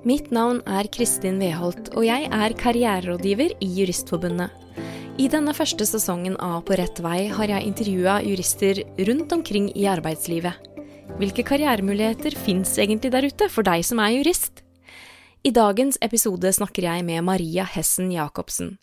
Mitt 0.00 0.30
navn 0.32 0.62
er 0.64 0.86
Kristin 0.88 1.36
Weholt, 1.42 1.90
og 1.92 2.06
jeg 2.06 2.30
er 2.32 2.54
karriererådgiver 2.56 3.52
i 3.60 3.66
Juristforbundet. 3.68 4.48
I 5.20 5.26
denne 5.28 5.52
første 5.52 5.84
sesongen 5.84 6.38
av 6.40 6.62
På 6.64 6.78
rett 6.80 7.02
vei 7.04 7.26
har 7.28 7.52
jeg 7.52 7.68
intervjua 7.68 8.14
jurister 8.24 8.80
rundt 9.10 9.34
omkring 9.36 9.68
i 9.76 9.84
arbeidslivet. 9.92 10.56
Hvilke 11.20 11.44
karrieremuligheter 11.44 12.32
fins 12.32 12.78
egentlig 12.80 13.12
der 13.12 13.28
ute 13.28 13.50
for 13.52 13.68
deg 13.68 13.84
som 13.84 14.00
er 14.00 14.14
jurist? 14.14 14.62
I 15.44 15.52
dagens 15.52 16.00
episode 16.00 16.48
snakker 16.48 16.88
jeg 16.88 17.04
med 17.04 17.20
Maria 17.28 17.68
Hessen 17.68 18.08
Jacobsen. 18.08 18.78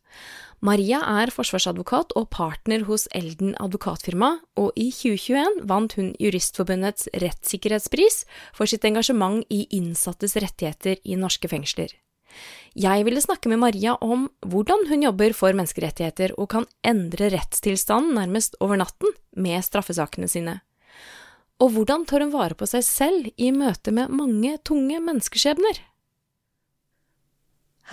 Maria 0.57 1.03
er 1.21 1.29
forsvarsadvokat 1.29 2.15
og 2.17 2.31
partner 2.33 2.81
hos 2.87 3.05
Elden 3.13 3.53
advokatfirma, 3.61 4.39
og 4.57 4.71
i 4.73 4.89
2021 4.89 5.67
vant 5.69 5.93
hun 5.99 6.15
Juristforbundets 6.17 7.05
rettssikkerhetspris 7.13 8.23
for 8.57 8.65
sitt 8.65 8.85
engasjement 8.89 9.45
i 9.53 9.67
innsattes 9.77 10.33
rettigheter 10.41 10.97
i 11.05 11.17
norske 11.19 11.49
fengsler. 11.51 11.93
Jeg 12.77 13.05
ville 13.05 13.21
snakke 13.21 13.49
med 13.49 13.61
Maria 13.61 13.95
om 14.01 14.27
hvordan 14.45 14.87
hun 14.89 15.05
jobber 15.05 15.35
for 15.37 15.53
menneskerettigheter 15.57 16.33
og 16.37 16.49
kan 16.53 16.65
endre 16.85 17.29
rettstilstanden 17.33 18.17
nærmest 18.17 18.57
over 18.59 18.81
natten 18.81 19.13
med 19.37 19.61
straffesakene 19.65 20.29
sine. 20.29 20.59
Og 21.61 21.73
hvordan 21.73 22.05
tar 22.05 22.25
hun 22.25 22.33
vare 22.33 22.57
på 22.57 22.65
seg 22.69 22.85
selv 22.85 23.29
i 23.37 23.51
møte 23.53 23.93
med 23.93 24.13
mange 24.13 24.57
tunge 24.65 24.99
menneskeskjebner? 25.05 25.81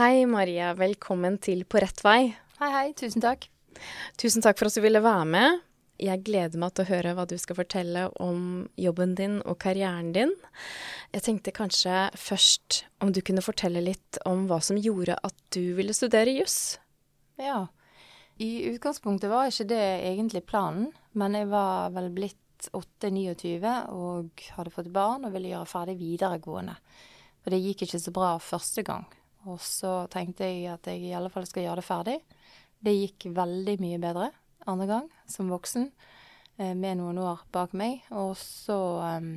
Hei, 0.00 0.24
Maria. 0.26 0.72
Velkommen 0.74 1.38
til 1.38 1.62
På 1.68 1.78
rett 1.80 2.00
vei. 2.04 2.34
Hei, 2.54 2.68
hei. 2.70 2.92
Tusen 2.94 3.18
takk. 3.18 3.48
Tusen 4.20 4.42
takk 4.44 4.60
for 4.60 4.70
at 4.70 4.76
du 4.76 4.82
ville 4.84 5.00
være 5.02 5.24
med. 5.26 5.62
Jeg 5.98 6.22
gleder 6.26 6.60
meg 6.62 6.70
til 6.74 6.84
å 6.84 6.90
høre 6.92 7.14
hva 7.18 7.24
du 7.26 7.34
skal 7.38 7.56
fortelle 7.58 8.04
om 8.22 8.68
jobben 8.78 9.16
din 9.18 9.40
og 9.42 9.56
karrieren 9.64 10.12
din. 10.14 10.30
Jeg 11.10 11.24
tenkte 11.26 11.54
kanskje 11.54 12.04
først 12.14 12.84
om 13.02 13.10
du 13.10 13.18
kunne 13.26 13.42
fortelle 13.42 13.82
litt 13.82 14.20
om 14.30 14.46
hva 14.46 14.60
som 14.62 14.78
gjorde 14.78 15.16
at 15.26 15.34
du 15.54 15.74
ville 15.74 15.96
studere 15.98 16.36
juss? 16.36 16.76
Ja. 17.42 17.64
I 18.38 18.70
utgangspunktet 18.70 19.30
var 19.34 19.50
ikke 19.50 19.66
det 19.74 19.82
egentlig 20.12 20.44
planen, 20.46 20.92
men 21.10 21.34
jeg 21.34 21.50
var 21.50 21.90
vel 21.94 22.06
blitt 22.14 22.70
8-29 22.70 23.74
og 23.90 24.46
hadde 24.54 24.74
fått 24.74 24.94
barn 24.94 25.26
og 25.26 25.34
ville 25.34 25.50
gjøre 25.50 25.72
ferdig 25.74 25.98
videregående. 25.98 26.78
For 27.42 27.50
det 27.50 27.62
gikk 27.66 27.88
ikke 27.88 28.02
så 28.06 28.14
bra 28.14 28.32
første 28.38 28.86
gang. 28.86 29.10
Og 29.50 29.60
så 29.60 30.04
tenkte 30.12 30.46
jeg 30.48 30.70
at 30.72 30.86
jeg 30.88 31.02
i 31.04 31.14
alle 31.16 31.30
fall 31.32 31.46
skal 31.48 31.66
gjøre 31.66 31.82
det 31.82 31.86
ferdig. 31.86 32.18
Det 32.84 32.92
gikk 32.92 33.30
veldig 33.36 33.78
mye 33.80 34.00
bedre 34.02 34.30
andre 34.68 34.86
gang, 34.88 35.08
som 35.28 35.50
voksen, 35.52 35.90
eh, 36.58 36.74
med 36.76 37.00
noen 37.00 37.18
år 37.20 37.44
bak 37.52 37.74
meg. 37.76 38.04
Og 38.12 38.36
så 38.40 38.78
um, 39.18 39.34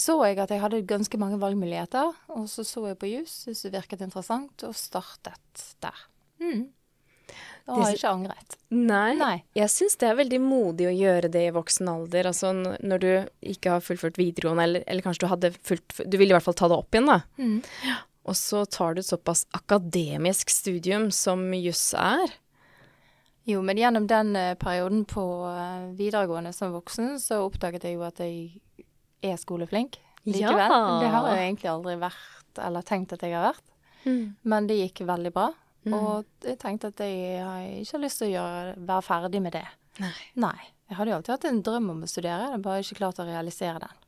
så 0.00 0.16
jeg 0.24 0.38
at 0.40 0.52
jeg 0.52 0.62
hadde 0.62 0.80
ganske 0.88 1.18
mange 1.20 1.38
valgmuligheter, 1.40 2.14
og 2.32 2.44
så 2.48 2.64
så 2.64 2.86
jeg 2.88 2.98
på 3.00 3.10
jus, 3.10 3.32
syntes 3.44 3.66
det 3.66 3.74
virket 3.74 4.04
interessant, 4.06 4.64
og 4.64 4.76
startet 4.78 5.64
der. 5.84 6.06
Mm. 6.40 6.70
Da 7.66 7.76
har 7.76 7.94
ikke 7.94 8.10
angret. 8.10 8.56
Nei. 8.72 9.12
Nei. 9.20 9.34
Jeg 9.54 9.70
syns 9.70 9.98
det 10.00 10.08
er 10.08 10.18
veldig 10.18 10.40
modig 10.42 10.88
å 10.88 10.94
gjøre 10.94 11.30
det 11.30 11.42
i 11.50 11.54
voksen 11.54 11.90
alder. 11.92 12.30
Altså 12.30 12.54
når 12.56 13.02
du 13.02 13.10
ikke 13.52 13.76
har 13.76 13.84
fullført 13.84 14.18
videregående, 14.18 14.64
eller, 14.64 14.86
eller 14.90 15.04
kanskje 15.04 15.26
du 15.26 15.30
hadde 15.30 15.52
fulgt 15.58 16.00
Du 16.00 16.16
ville 16.16 16.32
i 16.32 16.36
hvert 16.38 16.48
fall 16.48 16.56
ta 16.58 16.70
det 16.70 16.80
opp 16.80 16.96
igjen, 16.96 17.10
da. 17.10 17.20
Mm. 17.38 17.60
Og 18.30 18.38
så 18.40 18.64
tar 18.72 18.96
du 18.96 19.04
et 19.04 19.10
såpass 19.10 19.44
akademisk 19.56 20.50
studium 20.50 21.10
som 21.14 21.44
juss 21.60 21.90
er. 21.98 22.34
Jo, 23.48 23.62
men 23.64 23.78
gjennom 23.80 24.06
den 24.06 24.34
eh, 24.36 24.54
perioden 24.60 25.04
på 25.08 25.22
eh, 25.48 25.88
videregående 25.96 26.52
som 26.52 26.74
voksen, 26.76 27.16
så 27.22 27.40
oppdaget 27.46 27.86
jeg 27.88 27.96
jo 27.96 28.04
at 28.06 28.20
jeg 28.20 28.60
er 29.24 29.40
skoleflink 29.40 29.96
likevel. 30.26 30.60
Ja. 30.60 30.80
Det 31.00 31.08
har 31.14 31.28
jeg 31.32 31.46
egentlig 31.48 31.70
aldri 31.72 31.96
vært, 32.00 32.60
eller 32.60 32.84
tenkt 32.86 33.14
at 33.16 33.24
jeg 33.24 33.34
har 33.36 33.50
vært. 33.50 33.66
Men 34.48 34.68
det 34.68 34.78
gikk 34.78 35.02
veldig 35.08 35.32
bra. 35.34 35.50
Mm. 35.88 35.94
Og 35.96 36.44
jeg 36.44 36.58
tenkte 36.60 36.90
at 36.92 37.00
jeg 37.00 37.40
har 37.40 37.64
ikke 37.80 38.00
lyst 38.02 38.20
til 38.20 38.28
å 38.28 38.34
gjøre, 38.34 38.74
være 38.88 39.04
ferdig 39.06 39.40
med 39.44 39.56
det. 39.56 39.66
Nei. 40.00 40.12
Nei. 40.40 40.58
Jeg 40.90 40.98
hadde 40.98 41.12
jo 41.12 41.16
alltid 41.20 41.34
hatt 41.36 41.46
en 41.48 41.62
drøm 41.64 41.90
om 41.92 42.02
å 42.04 42.08
studere, 42.10 42.44
jeg 42.44 42.52
hadde 42.52 42.64
bare 42.66 42.84
ikke 42.84 42.98
klart 42.98 43.20
å 43.22 43.26
realisere 43.28 43.80
den. 43.84 44.00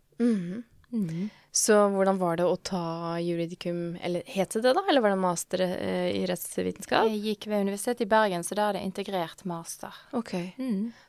Mhm. 0.93 1.31
Så 1.55 1.75
hvordan 1.93 2.17
var 2.17 2.39
det 2.41 2.47
å 2.49 2.55
ta 2.65 3.19
juridikum, 3.21 3.99
eller 4.01 4.25
het 4.33 4.55
det 4.57 4.63
det 4.65 4.73
da, 4.73 4.83
eller 4.89 5.05
var 5.05 5.13
det 5.13 5.19
master 5.21 5.63
eh, 5.67 6.09
i 6.17 6.23
rettsvitenskap? 6.29 7.11
Jeg 7.11 7.21
gikk 7.27 7.47
ved 7.53 7.67
Universitetet 7.67 8.07
i 8.07 8.09
Bergen, 8.09 8.45
så 8.47 8.57
der 8.57 8.71
er 8.71 8.79
det 8.79 8.87
integrert 8.89 9.45
master. 9.45 9.99
Ok. 10.17 10.33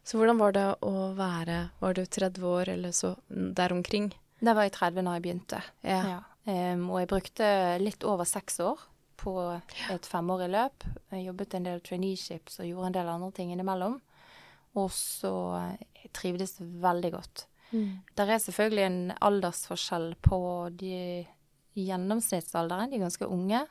Så 0.04 0.20
hvordan 0.20 0.42
var 0.42 0.58
det 0.58 0.66
å 0.84 0.92
være, 1.16 1.62
var 1.80 1.96
du 1.96 2.04
30 2.04 2.44
år 2.50 2.74
eller 2.76 2.92
så 2.92 3.14
der 3.30 3.72
omkring? 3.72 4.12
Da 4.44 4.52
var 4.58 4.68
jeg 4.68 4.76
30 4.76 5.08
når 5.08 5.16
jeg 5.16 5.26
begynte. 5.30 5.62
Ja. 5.88 6.02
Ja. 6.12 6.20
Um, 6.44 6.90
og 6.92 7.00
jeg 7.00 7.08
brukte 7.14 7.50
litt 7.80 8.04
over 8.04 8.28
seks 8.28 8.60
år 8.60 8.82
på 9.24 9.38
et 9.94 10.12
femårig 10.12 10.50
løp. 10.52 10.84
Jeg 11.14 11.30
jobbet 11.30 11.56
en 11.56 11.70
del 11.70 11.80
traineeships 11.88 12.60
og 12.60 12.68
gjorde 12.68 12.90
en 12.90 12.98
del 12.98 13.12
andre 13.14 13.32
ting 13.38 13.54
innimellom. 13.56 14.02
Og 14.76 14.92
så 14.92 15.34
eh, 15.62 16.10
trivdes 16.12 16.58
veldig 16.60 17.14
godt. 17.16 17.46
Det 17.74 18.26
er 18.26 18.42
selvfølgelig 18.42 18.86
en 18.86 19.00
aldersforskjell 19.22 20.14
på 20.22 20.40
de 20.80 20.98
gjennomsnittsalderen. 21.74 22.92
De 22.92 23.00
er 23.00 23.08
ganske 23.08 23.28
unge. 23.28 23.64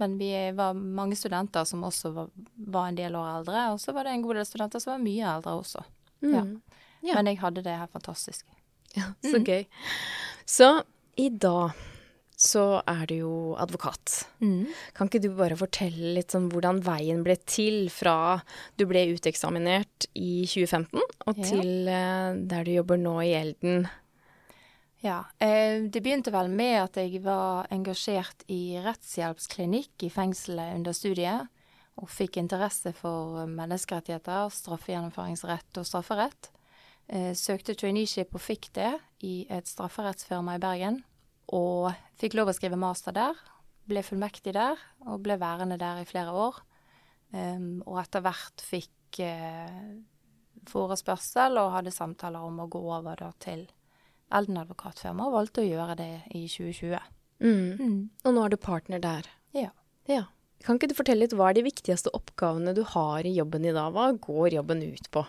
Men 0.00 0.16
vi 0.20 0.30
var 0.56 0.72
mange 0.74 1.16
studenter 1.18 1.66
som 1.68 1.82
også 1.84 2.12
var, 2.16 2.30
var 2.56 2.88
en 2.88 2.96
del 2.96 3.16
år 3.18 3.40
eldre. 3.40 3.66
Og 3.74 3.80
så 3.82 3.92
var 3.92 4.06
det 4.06 4.14
en 4.16 4.22
god 4.24 4.40
del 4.40 4.46
studenter 4.48 4.82
som 4.82 4.94
var 4.94 5.02
mye 5.02 5.34
eldre 5.34 5.56
også. 5.60 5.84
Mm. 6.24 6.32
Ja. 7.02 7.14
Men 7.18 7.28
jeg 7.28 7.40
hadde 7.42 7.64
det 7.66 7.76
her 7.82 7.90
fantastisk. 7.92 8.46
Ja, 8.96 9.12
så 9.22 9.42
gøy. 9.44 9.66
Så 10.48 10.70
i 11.20 11.28
dag 11.28 11.76
så 12.40 12.80
er 12.88 13.02
du 13.10 13.14
jo 13.18 13.32
advokat. 13.60 14.22
Kan 14.40 15.10
ikke 15.10 15.20
du 15.20 15.28
bare 15.36 15.58
fortelle 15.60 16.14
litt 16.16 16.32
om 16.38 16.46
hvordan 16.48 16.78
veien 16.86 17.20
ble 17.26 17.36
til 17.44 17.90
fra 17.92 18.40
du 18.80 18.86
ble 18.88 19.02
uteksaminert 19.12 20.06
i 20.16 20.46
2015 20.48 21.02
og 21.26 21.36
Ja. 21.36 21.44
til 21.44 21.88
eh, 21.92 22.38
der 22.48 22.64
du 22.64 22.72
jobber 22.72 22.96
nå 22.96 23.18
i 23.26 23.34
Elden? 23.36 23.84
Ja, 25.04 25.24
eh, 25.40 25.84
det 25.88 26.02
begynte 26.02 26.32
vel 26.32 26.48
med 26.52 26.78
at 26.82 26.96
jeg 26.96 27.22
var 27.24 27.68
engasjert 27.72 28.44
i 28.48 28.76
rettshjelpsklinikk 28.84 30.04
i 30.04 30.10
fengselet 30.12 30.74
under 30.76 30.92
studiet, 30.96 31.48
og 32.00 32.08
fikk 32.08 32.38
interesse 32.40 32.94
for 32.96 33.44
menneskerettigheter, 33.48 34.48
straffegjennomføringsrett 34.48 35.76
og 35.80 35.84
strafferett. 35.84 36.48
Eh, 37.08 37.32
søkte 37.36 37.74
traineeship 37.76 38.32
og 38.34 38.40
fikk 38.40 38.70
det 38.76 38.94
i 39.26 39.46
et 39.50 39.68
strafferettsfirma 39.68 40.56
i 40.56 40.62
Bergen, 40.62 41.02
og 41.56 41.90
fikk 42.20 42.36
lov 42.38 42.52
å 42.52 42.56
skrive 42.56 42.78
master 42.80 43.14
der. 43.16 43.38
Ble 43.90 44.04
fullmektig 44.06 44.54
der, 44.54 44.78
og 45.06 45.22
ble 45.24 45.38
værende 45.40 45.78
der 45.80 46.02
i 46.02 46.08
flere 46.08 46.34
år. 46.34 46.60
Um, 47.30 47.82
og 47.86 48.00
etter 48.02 48.22
hvert 48.24 48.62
fikk 48.66 49.20
uh, 49.22 49.92
forespørsel 50.70 51.58
og 51.60 51.74
hadde 51.76 51.94
samtaler 51.94 52.42
om 52.42 52.62
å 52.62 52.68
gå 52.70 52.80
over 52.90 53.18
da 53.18 53.30
til 53.42 53.68
Elden 54.30 54.60
advokatfirma, 54.60 55.26
og 55.26 55.34
valgte 55.34 55.64
å 55.64 55.66
gjøre 55.66 55.96
det 55.98 56.12
i 56.38 56.44
2020. 56.46 57.00
Mm. 57.42 58.10
Og 58.22 58.34
nå 58.36 58.44
er 58.44 58.52
du 58.52 58.60
partner 58.62 59.02
der. 59.02 59.26
Ja. 59.56 59.72
Ja. 60.06 60.28
Kan 60.62 60.76
ikke 60.76 60.90
du 60.90 60.96
fortelle 60.98 61.24
litt 61.24 61.34
hva 61.34 61.48
er 61.50 61.56
de 61.56 61.64
viktigste 61.66 62.12
oppgavene 62.14 62.74
du 62.76 62.84
har 62.92 63.26
i 63.26 63.32
jobben 63.34 63.64
i 63.66 63.74
dag? 63.74 63.94
Hva 63.96 64.12
går 64.22 64.58
jobben 64.58 64.84
ut 64.84 65.10
på? 65.10 65.24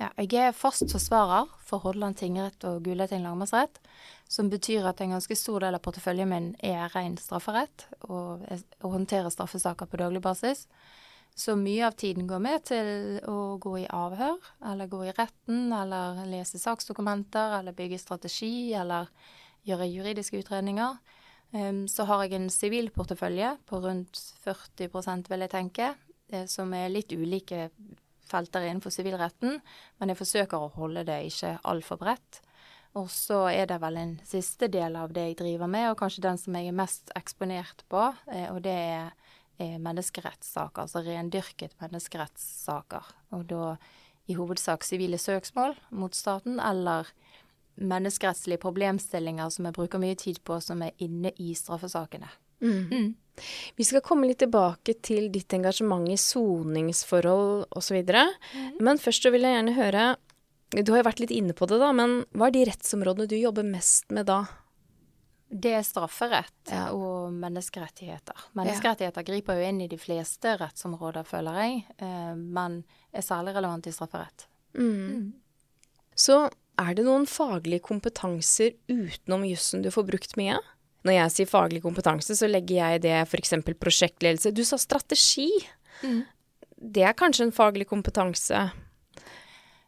Ja. 0.00 0.10
Jeg 0.18 0.48
er 0.48 0.56
fast 0.56 0.90
forsvarer 0.90 1.50
for 1.62 1.84
Hordaland 1.84 2.18
tingrett 2.18 2.66
og 2.66 2.82
Gulating 2.86 3.22
lagmannsrett, 3.22 3.78
som 4.30 4.50
betyr 4.50 4.86
at 4.90 5.00
en 5.00 5.14
ganske 5.14 5.36
stor 5.38 5.62
del 5.66 5.76
av 5.76 5.82
porteføljen 5.84 6.30
min 6.30 6.50
er 6.64 6.88
ren 6.94 7.16
strafferett, 7.20 7.86
og 8.08 8.42
og 8.82 8.90
håndterer 8.96 9.30
straffesaker 9.32 9.86
på 9.86 10.00
daglig 10.00 10.22
basis. 10.24 10.66
Så 11.34 11.56
mye 11.58 11.86
av 11.88 11.96
tiden 11.98 12.28
går 12.30 12.38
med 12.38 12.62
til 12.68 13.18
å 13.26 13.56
gå 13.58 13.78
i 13.80 13.88
avhør, 13.90 14.38
eller 14.70 14.90
gå 14.90 15.00
i 15.08 15.14
retten, 15.16 15.72
eller 15.74 16.22
lese 16.30 16.60
saksdokumenter, 16.62 17.58
eller 17.58 17.74
bygge 17.74 17.98
strategi, 17.98 18.70
eller 18.78 19.10
gjøre 19.66 19.90
juridiske 19.90 20.38
utredninger. 20.44 21.00
Så 21.90 22.06
har 22.06 22.22
jeg 22.24 22.36
en 22.38 22.48
sivil 22.50 22.90
portefølje 22.94 23.50
på 23.66 23.80
rundt 23.82 24.20
40% 24.46 25.30
vil 25.30 25.44
jeg 25.44 25.52
tenke, 25.52 25.90
eh, 26.30 26.46
som 26.50 26.72
er 26.74 26.90
litt 26.90 27.12
ulike 27.14 27.68
felter 28.28 28.66
innenfor 28.66 28.94
sivilretten, 28.94 29.60
men 29.98 30.12
jeg 30.12 30.20
forsøker 30.20 30.60
å 30.60 30.72
holde 30.76 31.04
det 31.08 31.20
ikke 31.28 31.56
altfor 31.70 32.00
bredt. 32.00 32.40
Og 32.94 33.08
så 33.10 33.40
er 33.50 33.66
det 33.66 33.80
vel 33.82 33.98
en 33.98 34.16
siste 34.26 34.68
del 34.70 34.94
av 34.96 35.12
det 35.14 35.28
jeg 35.30 35.38
driver 35.40 35.70
med, 35.70 35.90
og 35.90 35.98
kanskje 35.98 36.26
den 36.28 36.38
som 36.38 36.54
jeg 36.54 36.70
er 36.70 36.78
mest 36.78 37.10
eksponert 37.18 37.82
på, 37.90 38.06
eh, 38.30 38.46
og 38.52 38.62
det 38.66 38.74
er 38.74 39.78
menneskerettssaker, 39.82 40.82
altså 40.82 41.02
rendyrket 41.06 41.76
menneskerettssaker. 41.82 43.10
Og 43.36 43.44
da 43.50 43.74
i 44.26 44.34
hovedsak 44.38 44.86
sivile 44.86 45.18
søksmål 45.20 45.76
mot 45.94 46.14
staten, 46.14 46.58
eller 46.60 47.10
menneskerettslige 47.74 48.62
problemstillinger 48.62 49.50
som 49.50 49.68
jeg 49.68 49.76
bruker 49.76 50.02
mye 50.02 50.18
tid 50.18 50.40
på, 50.46 50.60
som 50.62 50.82
er 50.82 50.94
inne 51.02 51.34
i 51.42 51.54
straffesakene. 51.58 52.30
Mm. 52.64 53.14
Vi 53.76 53.84
skal 53.86 54.02
komme 54.06 54.28
litt 54.28 54.38
tilbake 54.42 54.94
til 55.02 55.26
ditt 55.34 55.52
engasjement 55.56 56.06
i 56.08 56.16
soningsforhold 56.20 57.66
osv. 57.76 57.98
Men 58.80 59.00
først 59.02 59.26
så 59.26 59.32
vil 59.34 59.46
jeg 59.46 59.56
gjerne 59.58 59.74
høre 59.78 60.04
Du 60.74 60.90
har 60.92 61.02
jo 61.02 61.06
vært 61.06 61.20
litt 61.22 61.30
inne 61.34 61.54
på 61.54 61.66
det, 61.70 61.76
da, 61.78 61.92
men 61.94 62.24
hva 62.34 62.48
er 62.48 62.54
de 62.56 62.64
rettsområdene 62.66 63.28
du 63.30 63.36
jobber 63.38 63.66
mest 63.66 64.10
med 64.10 64.26
da? 64.26 64.40
Det 65.54 65.70
er 65.76 65.84
strafferett 65.86 66.72
Ja. 66.72 66.88
og 66.90 67.30
menneskerettigheter. 67.36 68.34
Menneskerettigheter 68.58 69.22
griper 69.22 69.60
jo 69.60 69.68
inn 69.68 69.80
i 69.84 69.86
de 69.86 69.98
fleste 70.02 70.56
rettsområder, 70.58 71.22
føler 71.28 71.60
jeg, 71.60 71.84
eh, 72.02 72.34
men 72.34 72.80
er 73.12 73.22
særlig 73.22 73.54
relevant 73.54 73.86
i 73.86 73.92
strafferett. 73.94 74.48
Mm. 74.74 75.34
Så 76.16 76.50
er 76.78 76.94
det 76.94 77.04
noen 77.06 77.26
faglige 77.30 77.84
kompetanser 77.86 78.74
utenom 78.90 79.44
jussen 79.46 79.82
du 79.84 79.92
får 79.94 80.08
brukt 80.10 80.34
mye? 80.40 80.58
Når 81.04 81.18
jeg 81.18 81.34
sier 81.34 81.50
faglig 81.50 81.82
kompetanse, 81.84 82.36
så 82.36 82.48
legger 82.48 82.78
jeg 82.80 82.98
i 82.98 83.02
det 83.04 83.16
f.eks. 83.26 83.58
prosjektledelse. 83.80 84.54
Du 84.56 84.64
sa 84.64 84.78
strategi. 84.80 85.50
Det 86.74 87.04
er 87.04 87.16
kanskje 87.16 87.48
en 87.48 87.54
faglig 87.54 87.86
kompetanse. 87.90 88.62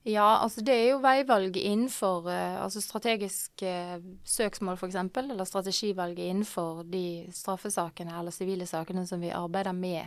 Ja, 0.07 0.27
altså 0.39 0.63
det 0.63 0.75
er 0.75 0.85
jo 0.93 1.01
veivalg 1.03 1.57
innenfor 1.59 2.29
eh, 2.31 2.61
altså 2.63 2.79
strategiske 2.79 3.67
eh, 3.67 4.05
søksmål 4.23 4.77
f.eks., 4.79 5.01
eller 5.19 5.49
strategivalg 5.49 6.21
innenfor 6.23 6.85
de 6.87 7.27
straffesakene 7.35 8.15
eller 8.15 8.31
sivile 8.31 8.69
sakene 8.71 9.03
som 9.09 9.25
vi 9.25 9.33
arbeider 9.35 9.75
med. 9.75 10.07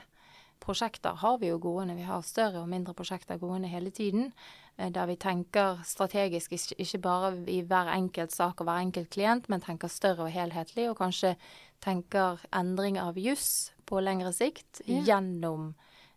Prosjekter 0.63 1.19
har 1.19 1.35
vi 1.41 1.51
jo 1.51 1.59
gående, 1.59 1.97
vi 1.99 2.07
har 2.07 2.23
større 2.23 2.61
og 2.63 2.71
mindre 2.71 2.95
prosjekter 2.95 3.41
gående 3.41 3.67
hele 3.67 3.91
tiden. 3.91 4.31
Eh, 4.79 4.89
Der 4.89 5.05
vi 5.11 5.15
tenker 5.19 5.81
strategisk, 5.85 6.51
ikke- 6.55 7.01
bare 7.01 7.33
i 7.47 7.61
hver 7.61 7.91
enkelt 7.93 8.31
sak 8.31 8.61
og 8.61 8.67
hver 8.67 8.81
enkelt 8.81 9.09
klient, 9.11 9.49
men 9.49 9.61
tenker 9.61 9.87
større 9.91 10.25
og 10.25 10.31
helhetlig, 10.31 10.89
og 10.89 10.97
kanskje 10.97 11.35
tenker 11.81 12.39
endring 12.53 12.97
av 12.99 13.15
juss 13.17 13.71
på 13.85 14.01
lengre 14.01 14.31
sikt 14.33 14.81
Ja. 14.87 15.01
gjennom 15.03 15.73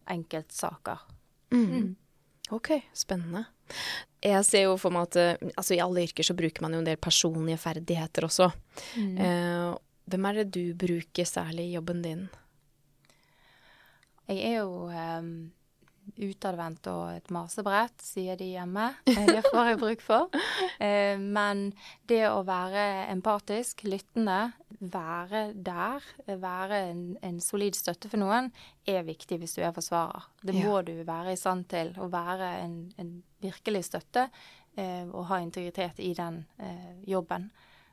enkeltsaker. 0.08 0.98
Ok, 2.50 2.82
spennende. 2.92 3.46
Jeg 4.22 4.44
ser 4.44 4.62
jo 4.66 4.76
for 4.76 4.90
meg 4.90 5.02
at 5.08 5.16
eh, 5.16 5.36
altså, 5.56 5.74
i 5.74 5.80
alle 5.80 6.02
yrker 6.06 6.22
så 6.26 6.34
bruker 6.36 6.60
man 6.62 6.72
jo 6.74 6.78
en 6.82 6.84
del 6.84 6.96
personlige 7.00 7.58
ferdigheter 7.58 8.26
også. 8.26 8.50
Eh, 8.98 9.74
hvem 10.10 10.26
er 10.28 10.32
det 10.42 10.50
du 10.52 10.74
bruker 10.74 11.24
særlig 11.24 11.70
i 11.70 11.74
jobben 11.76 12.02
din? 12.02 12.28
Jeg 14.28 14.38
er 14.52 14.58
jo 14.62 14.86
um, 14.88 15.52
utadvendt 16.20 16.86
og 16.90 17.14
et 17.16 17.30
masebrett, 17.34 17.94
sier 18.04 18.36
de 18.36 18.50
hjemme. 18.52 18.88
Eh, 19.08 19.26
Det 19.26 19.42
får 19.48 19.70
jeg 19.70 19.78
bruk 19.80 20.04
for. 20.04 20.28
Eh, 20.82 21.16
men 21.18 21.72
det 22.10 22.24
å 22.28 22.42
være 22.46 22.84
empatisk, 23.12 23.84
lyttende, 23.88 24.52
være 24.80 25.52
der, 25.54 26.04
være 26.42 26.80
en, 26.90 27.02
en 27.22 27.40
solid 27.40 27.76
støtte 27.78 28.10
for 28.10 28.20
noen, 28.20 28.50
er 28.86 29.04
viktig 29.06 29.38
hvis 29.40 29.56
du 29.56 29.62
er 29.62 29.74
forsvarer. 29.76 30.28
Det 30.42 30.56
må 30.58 30.80
du 30.86 30.94
være 31.06 31.32
i 31.32 31.40
stand 31.40 31.68
til. 31.70 31.94
Å 31.96 32.08
være 32.12 32.48
en, 32.64 32.78
en 32.98 33.12
virkelig 33.42 33.86
støtte 33.90 34.28
eh, 34.76 35.04
og 35.08 35.28
ha 35.30 35.40
integritet 35.42 36.00
i 36.02 36.12
den 36.18 36.44
jobben 37.06 37.50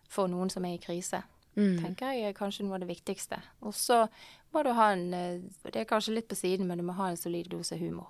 for 0.09 0.27
noen 0.31 0.49
som 0.49 0.65
er 0.65 0.77
i 0.77 0.81
krise 0.81 1.21
tenker 1.55 2.13
jeg 2.13 2.23
er 2.29 2.33
kanskje 2.37 2.63
noe 2.65 2.75
av 2.77 2.79
det 2.85 2.89
viktigste. 2.95 3.39
Og 3.61 3.73
så 3.75 4.07
må 4.53 4.63
du 4.63 4.69
ha 4.73 4.91
en 4.93 5.13
eh, 5.13 5.39
Det 5.71 5.75
er 5.81 5.85
kanskje 5.89 6.13
litt 6.15 6.27
på 6.29 6.35
siden, 6.37 6.67
men 6.67 6.77
du 6.77 6.83
må 6.83 6.93
ha 6.95 7.09
en 7.09 7.17
solid 7.17 7.49
dose 7.49 7.77
humor 7.77 8.07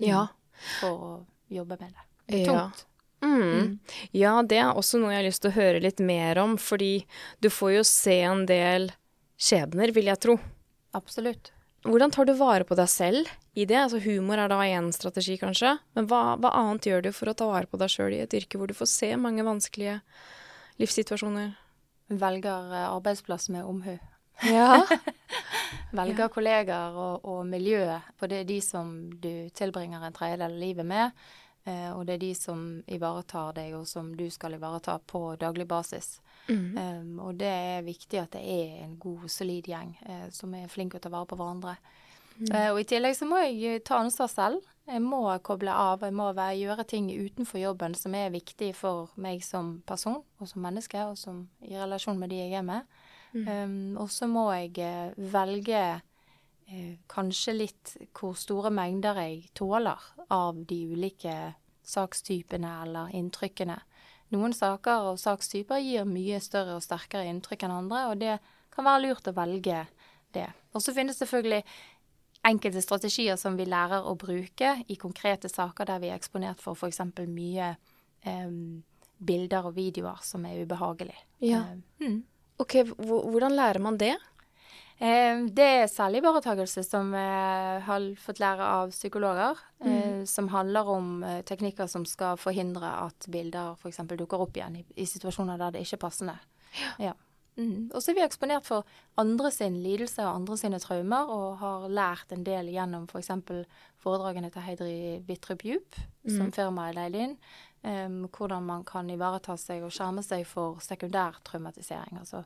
Ja. 0.00 0.26
for 0.80 0.90
å 0.98 1.26
jobbe 1.50 1.78
med 1.80 1.92
det. 1.92 2.06
Det 2.28 2.40
er 2.40 2.52
Ja. 2.52 2.64
tungt. 2.70 2.84
Mm. 3.22 3.78
Ja, 4.12 4.42
det 4.42 4.58
er 4.58 4.72
også 4.74 4.98
noe 4.98 5.12
jeg 5.12 5.22
har 5.22 5.28
lyst 5.30 5.42
til 5.42 5.50
å 5.52 5.54
høre 5.54 5.80
litt 5.80 6.00
mer 6.00 6.38
om, 6.42 6.56
fordi 6.56 7.04
du 7.40 7.48
får 7.48 7.76
jo 7.76 7.82
se 7.84 8.20
en 8.22 8.46
del 8.46 8.90
skjebner, 9.38 9.92
vil 9.94 10.04
jeg 10.06 10.18
tro. 10.18 10.40
Absolutt. 10.92 11.52
Hvordan 11.84 12.10
tar 12.12 12.24
du 12.26 12.34
vare 12.34 12.64
på 12.64 12.74
deg 12.76 12.88
selv 12.88 13.28
i 13.54 13.64
det? 13.64 13.76
Altså 13.76 14.00
Humor 14.02 14.38
er 14.38 14.48
da 14.48 14.58
én 14.62 14.92
strategi, 14.92 15.38
kanskje. 15.38 15.78
Men 15.94 16.06
hva, 16.08 16.36
hva 16.38 16.50
annet 16.52 16.82
gjør 16.82 17.02
du 17.02 17.12
for 17.12 17.26
å 17.26 17.34
ta 17.36 17.46
vare 17.46 17.66
på 17.66 17.78
deg 17.78 17.88
sjøl 17.90 18.12
i 18.14 18.20
et 18.22 18.30
yrke 18.34 18.58
hvor 18.58 18.66
du 18.66 18.74
får 18.74 18.86
se 18.90 19.16
mange 19.16 19.42
vanskelige 19.42 20.00
livssituasjoner? 20.78 21.54
Velger 22.08 22.72
eh, 22.72 22.88
arbeidsplass 22.88 23.48
med 23.48 23.64
omhu. 23.64 23.98
Ja. 24.48 24.86
Velger 25.92 26.28
kollegaer 26.32 26.96
og, 26.96 27.24
og 27.28 27.46
miljøet, 27.46 28.08
for 28.16 28.30
det 28.32 28.42
er 28.42 28.48
de 28.48 28.58
som 28.64 28.92
du 29.20 29.48
tilbringer 29.54 30.02
en 30.02 30.16
tredjedel 30.16 30.48
av 30.48 30.60
livet 30.60 30.88
med. 30.88 31.24
Eh, 31.64 31.90
og 31.94 32.06
det 32.06 32.16
er 32.16 32.22
de 32.24 32.32
som 32.34 32.62
ivaretar 32.90 33.52
deg, 33.60 33.74
og 33.78 33.86
som 33.88 34.10
du 34.18 34.24
skal 34.34 34.56
ivareta 34.56 34.96
på 34.98 35.36
daglig 35.40 35.68
basis. 35.70 36.16
Um, 36.50 37.20
og 37.22 37.36
det 37.38 37.46
er 37.46 37.84
viktig 37.86 38.18
at 38.18 38.32
det 38.34 38.42
er 38.42 38.80
en 38.82 38.96
god, 38.98 39.28
solid 39.30 39.68
gjeng 39.70 39.92
eh, 40.02 40.24
som 40.34 40.54
er 40.58 40.70
flinke 40.72 40.98
til 40.98 41.06
å 41.06 41.06
ta 41.06 41.12
vare 41.14 41.28
på 41.30 41.38
hverandre. 41.38 41.76
Eh, 42.40 42.70
og 42.72 42.80
i 42.80 42.86
tillegg 42.88 43.16
så 43.18 43.28
må 43.28 43.40
jeg 43.42 43.58
eh, 43.68 43.82
ta 43.84 44.00
ansvar 44.02 44.30
selv. 44.32 44.68
Jeg 44.88 45.02
må 45.04 45.22
koble 45.46 45.72
av. 45.72 46.02
Jeg 46.02 46.14
må 46.16 46.30
være, 46.34 46.58
gjøre 46.58 46.86
ting 46.90 47.10
utenfor 47.10 47.60
jobben 47.62 47.94
som 47.98 48.14
er 48.18 48.32
viktig 48.34 48.72
for 48.76 49.12
meg 49.20 49.44
som 49.46 49.76
person 49.86 50.22
og 50.40 50.50
som 50.50 50.64
menneske, 50.64 51.04
og 51.06 51.18
som 51.20 51.44
i 51.62 51.76
relasjon 51.78 52.18
med 52.18 52.32
de 52.32 52.40
jeg 52.42 52.58
er 52.58 52.66
med. 52.66 52.88
Um, 53.32 53.96
og 53.96 54.10
så 54.12 54.26
må 54.28 54.50
jeg 54.52 54.74
eh, 54.84 55.14
velge 55.32 55.78
uh, 55.96 56.90
kanskje 57.08 57.54
litt 57.56 57.94
hvor 58.12 58.34
store 58.36 58.68
mengder 58.74 59.22
jeg 59.22 59.46
tåler 59.56 60.02
av 60.28 60.58
de 60.68 60.82
ulike 60.92 61.36
sakstypene 61.88 62.74
eller 62.82 63.14
inntrykkene. 63.16 63.78
Noen 64.36 64.52
saker 64.56 65.08
og 65.12 65.20
sakstyper 65.20 65.80
gir 65.80 66.04
mye 66.08 66.40
større 66.44 66.76
og 66.76 66.84
sterkere 66.84 67.28
inntrykk 67.30 67.64
enn 67.64 67.78
andre, 67.78 68.04
og 68.10 68.20
det 68.20 68.36
kan 68.72 68.84
være 68.84 69.06
lurt 69.06 69.28
å 69.28 69.36
velge 69.36 69.86
det. 70.36 70.48
Og 70.72 70.84
så 70.84 70.94
finnes 70.96 71.18
selvfølgelig 71.20 71.62
enkelte 72.44 72.82
strategier 72.82 73.36
som 73.38 73.56
vi 73.56 73.66
lærer 73.68 74.06
å 74.08 74.16
bruke 74.18 74.74
i 74.88 74.96
konkrete 75.00 75.50
saker 75.50 75.88
der 75.88 76.02
vi 76.02 76.10
er 76.10 76.18
eksponert 76.18 76.62
for 76.62 76.74
f.eks. 76.74 77.00
mye 77.28 77.74
em, 78.26 78.82
bilder 79.22 79.68
og 79.70 79.76
videoer 79.76 80.22
som 80.26 80.44
er 80.48 80.64
ubehagelig. 80.64 81.16
Ja. 81.44 81.62
Eh, 81.70 82.06
mm. 82.08 82.20
Ok, 82.62 82.80
hvordan 82.98 83.54
lærer 83.56 83.82
man 83.82 83.98
det? 83.98 84.16
Eh, 85.02 85.46
Det 85.50 85.68
er 85.82 85.88
selvivaretakelse 85.90 86.84
som 86.86 87.14
jeg 87.14 87.82
har 87.86 88.08
fått 88.22 88.38
lære 88.42 88.68
av 88.82 88.92
psykologer, 88.94 89.58
eh, 89.84 90.22
som 90.26 90.48
handler 90.52 90.88
om 90.88 91.24
eh, 91.24 91.42
teknikker 91.42 91.86
som 91.90 92.04
skal 92.06 92.36
forhindre 92.38 92.86
at 93.06 93.26
bilder 93.30 93.74
f.eks. 93.78 94.02
dukker 94.14 94.42
opp 94.44 94.56
igjen 94.56 94.82
i, 94.82 94.84
i 94.96 95.06
situasjoner 95.06 95.58
der 95.58 95.74
det 95.74 95.86
ikke 95.86 95.98
er 95.98 96.06
passende. 96.06 96.38
Ja. 97.02 97.14
Mm. 97.56 97.90
Og 97.92 98.00
så 98.00 98.12
er 98.12 98.16
vi 98.16 98.24
eksponert 98.24 98.64
for 98.64 98.86
andre 99.20 99.50
sin 99.52 99.76
lidelse 99.84 100.24
og 100.24 100.40
andre 100.40 100.56
sine 100.60 100.80
traumer, 100.80 101.28
og 101.28 101.58
har 101.60 101.88
lært 101.92 102.32
en 102.32 102.46
del 102.46 102.70
gjennom 102.72 103.04
f.eks. 103.10 103.32
For 103.48 103.66
foredragene 104.02 104.50
til 104.50 104.64
Heidri 104.66 104.96
Wittrup 105.28 105.62
Djup, 105.66 106.00
som 106.26 106.52
firmaet 106.54 106.96
leide 106.98 107.26
inn. 107.26 107.36
Um, 107.82 108.28
hvordan 108.30 108.62
man 108.62 108.84
kan 108.86 109.08
ivareta 109.10 109.56
seg 109.58 109.82
og 109.82 109.90
skjerme 109.94 110.22
seg 110.22 110.44
for 110.46 110.78
sekundær 110.84 111.40
traumatisering. 111.46 112.20
Altså. 112.20 112.44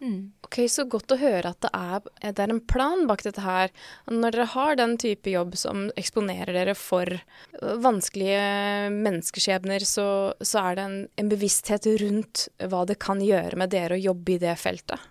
Mm. 0.00 0.32
Ok, 0.46 0.58
Så 0.70 0.84
godt 0.90 1.14
å 1.14 1.18
høre 1.18 1.50
at 1.50 1.60
det 1.64 1.70
er, 1.74 2.04
det 2.32 2.44
er 2.44 2.52
en 2.54 2.60
plan 2.60 3.06
bak 3.10 3.24
dette 3.26 3.42
her. 3.44 3.72
Når 4.10 4.36
dere 4.36 4.50
har 4.54 4.76
den 4.78 4.96
type 5.00 5.30
jobb 5.32 5.56
som 5.58 5.88
eksponerer 5.98 6.54
dere 6.54 6.76
for 6.78 7.10
øh, 7.10 7.74
vanskelige 7.82 8.92
menneskeskjebner, 8.94 9.86
så, 9.88 10.06
så 10.40 10.68
er 10.68 10.78
det 10.78 10.84
en, 10.84 11.00
en 11.20 11.32
bevissthet 11.32 11.88
rundt 12.04 12.48
hva 12.70 12.84
det 12.88 13.00
kan 13.02 13.22
gjøre 13.24 13.58
med 13.60 13.74
dere 13.74 13.98
å 13.98 14.04
jobbe 14.12 14.36
i 14.36 14.40
det 14.42 14.54
feltet. 14.60 15.10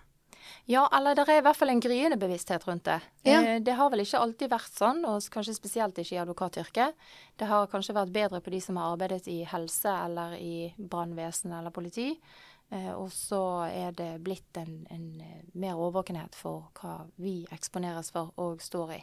Ja, 0.66 0.86
eller 0.96 1.12
det 1.12 1.26
er 1.28 1.42
i 1.42 1.44
hvert 1.44 1.58
fall 1.60 1.68
en 1.74 1.80
gryende 1.84 2.16
bevissthet 2.16 2.62
rundt 2.64 2.86
det. 2.88 2.96
Ja. 3.28 3.42
Eh, 3.42 3.58
Det 3.60 3.74
har 3.76 3.90
vel 3.92 4.00
ikke 4.00 4.22
alltid 4.24 4.48
vært 4.48 4.72
sånn, 4.72 5.02
og 5.04 5.20
kanskje 5.32 5.56
spesielt 5.58 5.98
ikke 6.00 6.16
i 6.16 6.22
advokatyrket. 6.22 6.94
Det 7.36 7.48
har 7.50 7.68
kanskje 7.68 7.96
vært 7.98 8.14
bedre 8.14 8.40
på 8.40 8.52
de 8.54 8.62
som 8.64 8.78
har 8.80 8.94
arbeidet 8.94 9.28
i 9.28 9.42
helse 9.44 9.92
eller 9.92 10.38
i 10.40 10.72
brannvesen 10.78 11.52
eller 11.52 11.74
politi. 11.74 12.14
Eh, 12.74 12.90
Og 12.92 13.12
så 13.14 13.40
er 13.70 13.94
det 13.94 14.10
blitt 14.26 14.56
en, 14.60 14.86
en 14.90 15.06
eh, 15.20 15.40
mer 15.54 15.78
årvåkenhet 15.78 16.34
for 16.34 16.70
hva 16.80 17.04
vi 17.22 17.44
eksponeres 17.54 18.10
for 18.14 18.32
og 18.42 18.60
står 18.64 18.96
i. 18.98 19.02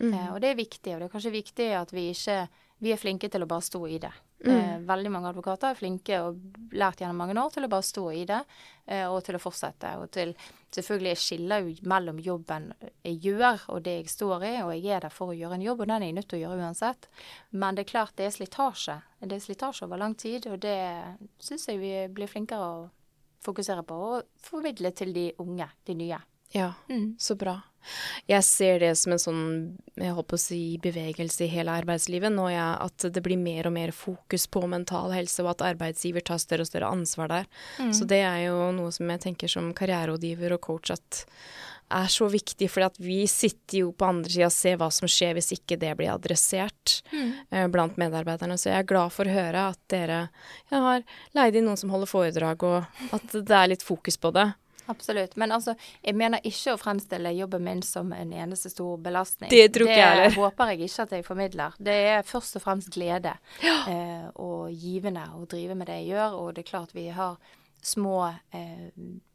Eh, 0.00 0.28
Og 0.34 0.40
det 0.42 0.50
er 0.50 0.58
viktig, 0.58 0.94
og 0.94 1.00
det 1.00 1.08
er 1.08 1.14
kanskje 1.14 1.36
viktig 1.38 1.72
at 1.78 1.92
vi 1.94 2.10
ikke 2.10 2.48
vi 2.84 2.90
er 2.92 2.98
flinke 3.00 3.30
til 3.30 3.40
å 3.40 3.46
bare 3.48 3.62
stå 3.64 3.78
i 3.88 3.98
det. 4.02 4.10
Eh, 4.44 4.80
veldig 4.84 5.10
mange 5.14 5.30
advokater 5.30 5.70
er 5.70 5.78
flinke 5.78 6.18
og 6.20 6.40
lært 6.74 6.98
gjennom 7.00 7.16
mange 7.16 7.36
år 7.40 7.52
til 7.54 7.64
å 7.64 7.68
bare 7.72 7.86
stå 7.86 8.02
i 8.12 8.24
det, 8.28 8.40
eh, 8.90 9.06
og 9.08 9.22
til 9.24 9.38
å 9.38 9.40
fortsette. 9.40 9.94
Og 10.02 10.10
til 10.10 10.34
Selvfølgelig, 10.74 11.12
jeg 11.14 11.22
skiller 11.22 11.60
jo 11.62 11.74
mellom 11.86 12.16
jobben 12.18 12.64
jeg 13.04 13.20
gjør 13.22 13.60
og 13.70 13.84
det 13.86 13.92
jeg 14.00 14.08
står 14.10 14.42
i, 14.42 14.62
og 14.64 14.72
jeg 14.74 14.90
er 14.96 15.04
der 15.04 15.12
for 15.14 15.30
å 15.30 15.36
gjøre 15.38 15.54
en 15.54 15.62
jobb, 15.62 15.80
og 15.80 15.86
den 15.86 16.02
er 16.02 16.06
jeg 16.08 16.14
nødt 16.16 16.28
til 16.28 16.38
å 16.40 16.42
gjøre 16.48 16.64
uansett. 16.66 17.06
Men 17.52 17.76
det 17.76 17.84
er 17.84 17.90
klart 17.92 18.16
det 18.18 18.26
er 18.26 18.34
slitasje. 18.34 18.96
Det 19.22 19.36
er 19.36 19.44
slitasje 19.44 19.86
over 19.86 20.02
lang 20.02 20.16
tid, 20.18 20.48
og 20.50 20.58
det 20.60 20.74
syns 21.38 21.68
jeg 21.68 21.78
vi 21.78 21.92
blir 22.10 22.26
flinkere 22.26 22.58
å 22.66 22.90
fokusere 23.44 23.84
på, 23.86 23.94
å 23.94 24.22
formidle 24.44 24.92
til 24.96 25.14
de 25.16 25.28
unge, 25.42 25.68
de 25.86 25.98
nye. 25.98 26.20
Ja, 26.54 26.72
så 27.18 27.34
bra. 27.34 27.58
Jeg 28.30 28.44
ser 28.46 28.78
det 28.80 28.92
som 28.96 29.12
en 29.12 29.20
sånn 29.20 29.42
jeg 30.00 30.14
på 30.14 30.38
å 30.38 30.40
si, 30.40 30.60
bevegelse 30.82 31.44
i 31.44 31.50
hele 31.52 31.74
arbeidslivet 31.74 32.32
nå, 32.32 32.46
ja, 32.52 32.68
at 32.80 33.04
det 33.12 33.22
blir 33.24 33.40
mer 33.40 33.68
og 33.68 33.74
mer 33.76 33.92
fokus 33.94 34.46
på 34.48 34.62
mental 34.70 35.12
helse, 35.12 35.42
og 35.44 35.50
at 35.52 35.66
arbeidsgiver 35.74 36.24
tar 36.24 36.40
større 36.40 36.64
og 36.64 36.70
større 36.70 36.92
ansvar 36.94 37.32
der. 37.32 37.50
Så 37.92 38.06
det 38.08 38.22
er 38.24 38.46
jo 38.46 38.70
noe 38.76 38.94
som 38.94 39.10
jeg 39.10 39.24
tenker 39.26 39.50
som 39.50 39.72
karriererådgiver 39.76 40.56
og 40.56 40.62
coach 40.64 40.94
at, 40.94 41.24
er 41.92 42.08
så 42.10 42.28
viktig, 42.30 42.68
for 42.72 42.88
vi 43.02 43.24
sitter 43.30 43.82
jo 43.82 43.92
på 43.92 44.08
andre 44.08 44.30
sida 44.30 44.48
og 44.48 44.56
ser 44.56 44.78
hva 44.80 44.90
som 44.94 45.10
skjer 45.10 45.36
hvis 45.36 45.52
ikke 45.56 45.78
det 45.80 45.92
blir 45.98 46.12
adressert 46.14 47.00
mm. 47.12 47.30
eh, 47.50 47.68
blant 47.72 47.98
medarbeiderne. 48.00 48.58
Så 48.60 48.70
jeg 48.70 48.82
er 48.82 48.90
glad 48.90 49.14
for 49.14 49.28
å 49.28 49.36
høre 49.36 49.68
at 49.74 49.80
dere 49.92 50.26
har 50.72 51.06
leid 51.36 51.56
inn 51.58 51.68
noen 51.68 51.80
som 51.80 51.92
holder 51.94 52.10
foredrag, 52.10 52.66
og 52.66 53.14
at 53.14 53.34
det 53.36 53.58
er 53.58 53.72
litt 53.74 53.86
fokus 53.86 54.18
på 54.20 54.32
det. 54.34 54.52
Absolutt. 54.86 55.36
Men 55.40 55.52
altså, 55.52 55.74
jeg 56.04 56.16
mener 56.18 56.44
ikke 56.44 56.74
å 56.74 56.80
fremstille 56.80 57.32
jobben 57.32 57.64
min 57.64 57.82
som 57.86 58.12
en 58.12 58.32
eneste 58.36 58.68
stor 58.72 58.98
belastning. 59.00 59.48
Det 59.52 59.70
tror 59.72 59.88
ikke 59.88 59.96
jeg 59.96 60.10
heller. 60.10 60.28
Det 60.28 60.40
håper 60.42 60.72
jeg 60.72 60.88
ikke 60.88 61.06
at 61.06 61.14
jeg 61.16 61.26
formidler. 61.26 61.76
Det 61.88 61.98
er 62.12 62.26
først 62.28 62.58
og 62.60 62.64
fremst 62.66 62.92
glede 62.92 63.32
ja. 63.64 63.76
eh, 63.88 64.26
og 64.44 64.72
givende 64.72 65.24
å 65.38 65.44
drive 65.48 65.76
med 65.78 65.88
det 65.88 66.00
jeg 66.02 66.12
gjør. 66.12 66.40
Og 66.40 66.52
det 66.56 66.64
er 66.64 66.70
klart 66.74 66.96
vi 66.96 67.08
har 67.16 67.38
små 67.84 68.18
eh, 68.54 68.88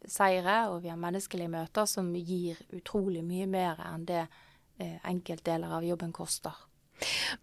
seire, 0.09 0.61
og 0.71 0.81
vi 0.83 0.91
har 0.91 0.99
menneskelige 0.99 1.51
møter 1.51 1.89
som 1.89 2.09
gir 2.15 2.59
utrolig 2.75 3.23
mye 3.25 3.47
mer 3.49 3.83
enn 3.85 4.07
det 4.09 4.23
eh, 4.25 4.97
enkeltdeler 5.09 5.77
av 5.79 5.85
jobben 5.85 6.13
koster. 6.15 6.65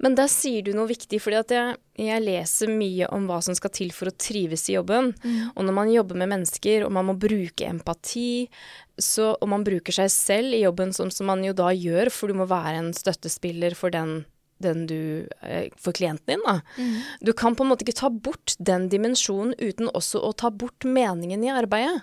Men 0.02 0.16
der 0.18 0.28
sier 0.28 0.64
du 0.64 0.72
noe 0.76 0.88
viktig, 0.90 1.18
fordi 1.22 1.38
at 1.38 1.52
jeg, 1.54 1.76
jeg, 2.02 2.24
leser 2.24 2.72
mye 2.72 3.08
om 3.14 3.28
hva 3.28 3.38
som 3.44 3.56
skal 3.56 3.72
til 3.72 3.92
for 3.94 4.10
å 4.10 4.16
trives 4.20 4.66
i 4.68 4.76
jobben. 4.76 5.12
Mm. 5.22 5.54
Og 5.54 5.64
når 5.64 5.76
man 5.78 5.92
jobber 5.92 6.20
med 6.20 6.32
mennesker, 6.34 6.84
og 6.86 6.92
man 6.92 7.08
må 7.08 7.16
bruke 7.20 7.68
empati, 7.68 8.46
så, 9.00 9.32
og 9.34 9.48
man 9.52 9.64
bruker 9.66 9.96
seg 9.96 10.12
selv 10.12 10.56
i 10.56 10.62
jobben, 10.64 10.92
som, 10.96 11.12
som, 11.12 11.28
man 11.30 11.44
jo 11.44 11.56
da 11.56 11.70
gjør, 11.72 12.12
for 12.12 12.32
du 12.32 12.40
må 12.40 12.48
være 12.50 12.82
en 12.82 12.92
støttespiller 12.96 13.76
for 13.78 13.94
den, 13.94 14.18
den 14.62 14.86
du 14.88 15.28
eh, 15.42 15.68
For 15.80 15.96
klienten 15.96 16.26
din, 16.34 16.42
da. 16.46 16.60
Mm. 16.78 17.00
Du 17.20 17.32
kan 17.36 17.56
på 17.56 17.64
en 17.64 17.72
måte 17.72 17.86
ikke 17.86 18.00
ta 18.00 18.10
bort 18.10 18.56
den 18.58 18.88
dimensjonen 18.92 19.54
uten 19.58 19.90
også 19.92 20.22
å 20.24 20.32
ta 20.32 20.50
bort 20.50 20.86
meningen 20.88 21.44
i 21.44 21.52
arbeidet. 21.52 22.02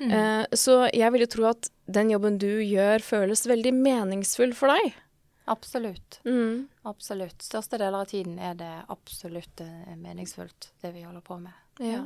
Mm. 0.00 0.10
Eh, 0.10 0.44
så 0.56 0.86
jeg 0.92 1.12
vil 1.14 1.26
jo 1.26 1.32
tro 1.36 1.48
at 1.52 1.70
den 1.92 2.10
jobben 2.14 2.38
du 2.40 2.50
gjør, 2.64 3.04
føles 3.04 3.46
veldig 3.46 3.74
meningsfull 3.76 4.56
for 4.56 4.72
deg. 4.72 4.96
Absolutt. 5.52 6.20
Mm. 6.24 6.68
Absolutt. 6.82 7.42
Største 7.42 7.78
deler 7.78 8.04
av 8.04 8.10
tiden 8.10 8.38
er 8.38 8.56
det 8.58 8.72
absolutt 8.92 9.60
eh, 9.60 9.94
meningsfullt, 9.98 10.72
det 10.80 10.94
vi 10.94 11.04
holder 11.06 11.24
på 11.26 11.38
med. 11.42 11.54
Ja. 11.78 11.94
ja. 11.98 12.02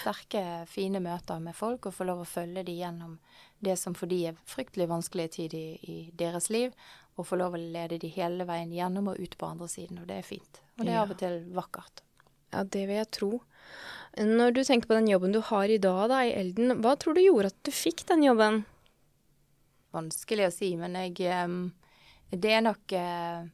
Sterke, 0.00 0.42
fine 0.70 1.02
møter 1.04 1.40
med 1.42 1.56
folk, 1.56 1.86
og 1.86 1.94
få 1.94 2.06
lov 2.08 2.22
å 2.22 2.28
følge 2.28 2.64
de 2.64 2.78
gjennom 2.78 3.18
det 3.64 3.76
som 3.80 3.94
for 3.96 4.08
de 4.08 4.22
er 4.30 4.38
fryktelig 4.48 4.88
vanskelige 4.88 5.34
tid 5.36 5.56
i, 5.56 5.66
i, 5.82 5.96
deres 6.16 6.48
liv, 6.52 6.72
og 7.16 7.26
få 7.28 7.38
lov 7.40 7.56
å 7.56 7.60
lede 7.60 7.98
de 8.02 8.10
hele 8.12 8.44
veien 8.48 8.72
gjennom 8.72 9.12
og 9.12 9.20
ut 9.20 9.36
på 9.38 9.48
andre 9.48 9.68
siden. 9.72 10.02
Og 10.02 10.08
det 10.08 10.20
er 10.20 10.26
fint. 10.26 10.60
Og 10.76 10.84
det 10.84 10.92
er 10.92 11.02
av 11.02 11.14
og 11.14 11.20
til 11.20 11.38
vakkert. 11.56 12.02
Ja, 12.52 12.62
det 12.62 12.84
vil 12.88 13.00
jeg 13.00 13.10
tro. 13.16 13.30
Når 14.16 14.54
du 14.56 14.62
tenker 14.64 14.88
på 14.88 14.96
den 14.96 15.10
jobben 15.10 15.34
du 15.34 15.42
har 15.44 15.68
i 15.68 15.80
dag 15.82 16.06
da, 16.12 16.22
i 16.24 16.36
Elden, 16.36 16.78
hva 16.84 16.94
tror 17.00 17.16
du 17.16 17.24
gjorde 17.24 17.52
at 17.52 17.58
du 17.68 17.72
fikk 17.74 18.06
den 18.08 18.24
jobben? 18.24 18.62
Vanskelig 19.96 20.48
å 20.48 20.54
si, 20.54 20.70
men 20.80 20.96
jeg 21.00 21.24
det 22.34 22.52
er 22.56 22.64
nok 22.64 22.92
eh, 22.96 23.46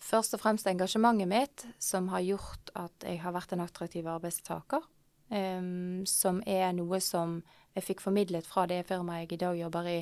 først 0.00 0.36
og 0.36 0.42
fremst 0.42 0.68
engasjementet 0.70 1.28
mitt 1.28 1.64
som 1.82 2.08
har 2.12 2.24
gjort 2.24 2.72
at 2.78 3.04
jeg 3.04 3.20
har 3.22 3.34
vært 3.36 3.52
en 3.52 3.64
attraktiv 3.66 4.08
arbeidstaker. 4.08 4.84
Um, 5.26 6.04
som 6.06 6.38
er 6.46 6.70
noe 6.76 7.00
som 7.02 7.40
jeg 7.74 7.82
fikk 7.82 8.04
formidlet 8.04 8.46
fra 8.46 8.62
det 8.70 8.84
firmaet 8.86 9.24
jeg 9.24 9.34
i 9.34 9.40
dag 9.40 9.56
jobber 9.58 9.88
i, 9.90 9.96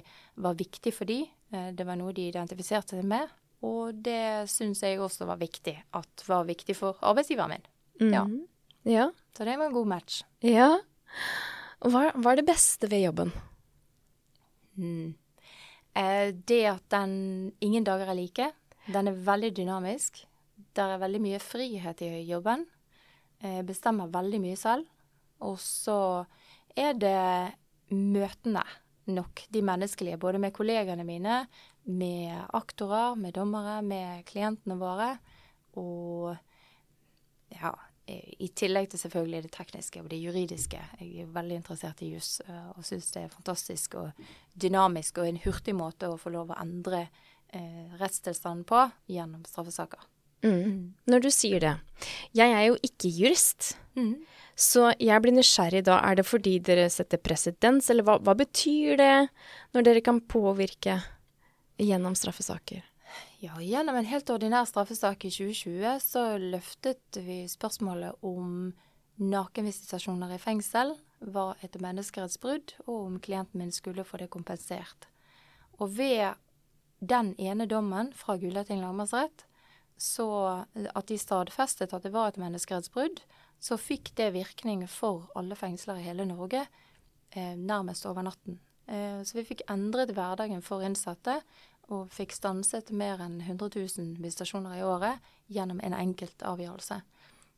var 0.45 0.59
viktig 0.59 0.93
for 0.93 1.09
de. 1.09 1.23
Uh, 1.55 1.71
det 1.73 1.87
var 1.89 1.97
noe 1.97 2.13
de 2.17 2.29
identifiserte 2.29 2.99
seg 2.99 3.09
med. 3.09 3.33
Og 3.65 3.97
det 4.05 4.51
syns 4.53 4.83
jeg 4.85 5.01
også 5.01 5.25
var 5.29 5.41
viktig 5.41 5.79
at 5.97 6.27
var 6.29 6.45
viktig 6.49 6.77
for 6.77 7.01
arbeidsgiveren 7.01 7.55
min. 7.55 7.67
Mm. 8.03 8.13
Ja. 8.13 8.25
ja. 8.91 9.09
Så 9.37 9.49
det 9.49 9.57
var 9.57 9.71
en 9.71 9.79
god 9.79 9.91
match. 9.95 10.21
Ja. 10.45 10.75
Hva, 11.81 12.11
hva 12.13 12.35
er 12.35 12.43
det 12.43 12.49
beste 12.49 12.91
ved 12.93 13.07
jobben? 13.07 13.33
Mm. 14.77 15.15
Uh, 15.97 16.29
det 16.45 16.63
at 16.69 16.85
den 16.93 17.17
ingen 17.65 17.87
dager 17.87 18.13
er 18.13 18.19
like. 18.19 18.53
Den 18.93 19.09
er 19.09 19.25
veldig 19.25 19.55
dynamisk. 19.57 20.27
Der 20.77 20.95
er 20.95 21.01
veldig 21.01 21.23
mye 21.25 21.41
frihet 21.41 22.03
i 22.05 22.11
jobben. 22.29 22.67
Jeg 23.45 23.61
eh, 23.61 23.67
bestemmer 23.67 24.13
veldig 24.13 24.41
mye 24.41 24.57
selv. 24.57 24.87
Og 25.43 25.59
så 25.61 26.25
er 26.77 26.95
det 26.99 27.55
møtene 27.95 28.65
nok, 29.11 29.45
de 29.53 29.63
menneskelige. 29.63 30.21
Både 30.21 30.41
med 30.41 30.55
kollegene 30.57 31.05
mine, 31.05 31.45
med 31.85 32.47
aktorer, 32.57 33.15
med 33.15 33.35
dommere, 33.37 33.81
med 33.83 34.25
klientene 34.29 34.79
våre. 34.81 35.11
Og 35.81 36.33
ja, 37.55 37.75
i 38.07 38.49
tillegg 38.53 38.91
til 38.93 39.01
selvfølgelig 39.01 39.43
det 39.47 39.53
tekniske 39.55 40.03
og 40.03 40.11
det 40.13 40.21
juridiske. 40.21 40.81
Jeg 41.01 41.25
er 41.25 41.31
veldig 41.33 41.61
interessert 41.61 42.03
i 42.05 42.11
juss 42.13 42.37
eh, 42.45 42.67
og 42.77 42.85
syns 42.85 43.11
det 43.15 43.23
er 43.25 43.33
fantastisk 43.33 43.97
og 44.01 44.27
dynamisk 44.61 45.23
og 45.23 45.31
en 45.31 45.41
hurtig 45.45 45.77
måte 45.77 46.11
å 46.11 46.19
få 46.21 46.35
lov 46.35 46.53
å 46.53 46.59
endre 46.61 47.07
eh, 47.07 47.95
rettstilstanden 48.01 48.67
på 48.69 48.83
gjennom 49.09 49.47
straffesaker. 49.49 50.05
Mm. 50.45 50.53
Mm. 50.53 50.81
Når 51.09 51.25
du 51.25 51.31
sier 51.33 51.65
det. 51.65 51.75
Jeg 52.37 52.53
er 52.53 52.67
jo 52.69 52.77
ikke 52.85 53.09
jurist. 53.09 53.73
Mm. 53.97 54.19
Så 54.55 54.93
jeg 55.03 55.23
blir 55.23 55.35
nysgjerrig 55.35 55.83
da. 55.89 55.99
Er 56.07 56.19
det 56.19 56.27
fordi 56.29 56.59
dere 56.63 56.87
setter 56.93 57.19
presedens, 57.19 57.91
eller 57.91 58.07
hva, 58.07 58.19
hva 58.23 58.37
betyr 58.39 58.99
det 59.01 59.15
når 59.75 59.87
dere 59.87 60.03
kan 60.05 60.21
påvirke 60.23 61.01
gjennom 61.83 62.15
straffesaker? 62.19 62.85
Ja, 63.43 63.59
gjennom 63.61 63.99
en 63.99 64.09
helt 64.09 64.31
ordinær 64.31 64.67
straffesak 64.69 65.27
i 65.27 65.33
2020 65.35 65.99
så 66.03 66.23
løftet 66.41 67.19
vi 67.27 67.43
spørsmålet 67.51 68.23
om 68.25 68.73
nakenvisitasjoner 69.21 70.35
i 70.35 70.41
fengsel 70.43 70.95
var 71.35 71.61
et 71.63 71.77
menneskerettsbrudd, 71.81 72.75
og 72.87 72.97
om 73.09 73.19
klienten 73.23 73.61
min 73.61 73.73
skulle 73.73 74.05
få 74.07 74.19
det 74.23 74.31
kompensert. 74.33 75.09
Og 75.79 75.97
ved 75.99 76.35
den 77.01 77.35
ene 77.39 77.67
dommen 77.71 78.13
fra 78.17 78.37
Gulating 78.41 78.83
lagmannsrett, 78.83 79.45
så 79.97 80.27
at 80.75 81.09
de 81.09 81.19
stadfestet 81.19 81.95
at 81.95 82.03
det 82.03 82.13
var 82.15 82.33
et 82.33 82.41
menneskerettsbrudd, 82.41 83.23
så 83.61 83.79
fikk 83.81 84.13
det 84.19 84.33
virkning 84.35 84.85
for 84.91 85.29
alle 85.39 85.57
fengsler 85.57 86.01
i 86.01 86.07
hele 86.07 86.27
Norge 86.29 86.65
eh, 87.31 87.55
nærmest 87.57 88.07
over 88.07 88.27
natten. 88.27 88.59
Eh, 88.87 89.23
så 89.25 89.39
vi 89.39 89.47
fikk 89.49 89.65
endret 89.73 90.13
hverdagen 90.17 90.63
for 90.63 90.85
innsatte 90.85 91.41
og 91.93 92.09
fikk 92.13 92.33
stanset 92.33 92.93
mer 92.97 93.21
enn 93.21 93.41
100 93.43 93.71
000 93.77 94.23
visitasjoner 94.25 94.79
i 94.79 94.85
året 94.85 95.35
gjennom 95.53 95.81
en 95.85 95.97
enkelt 95.97 96.45
avgjørelse. 96.45 97.01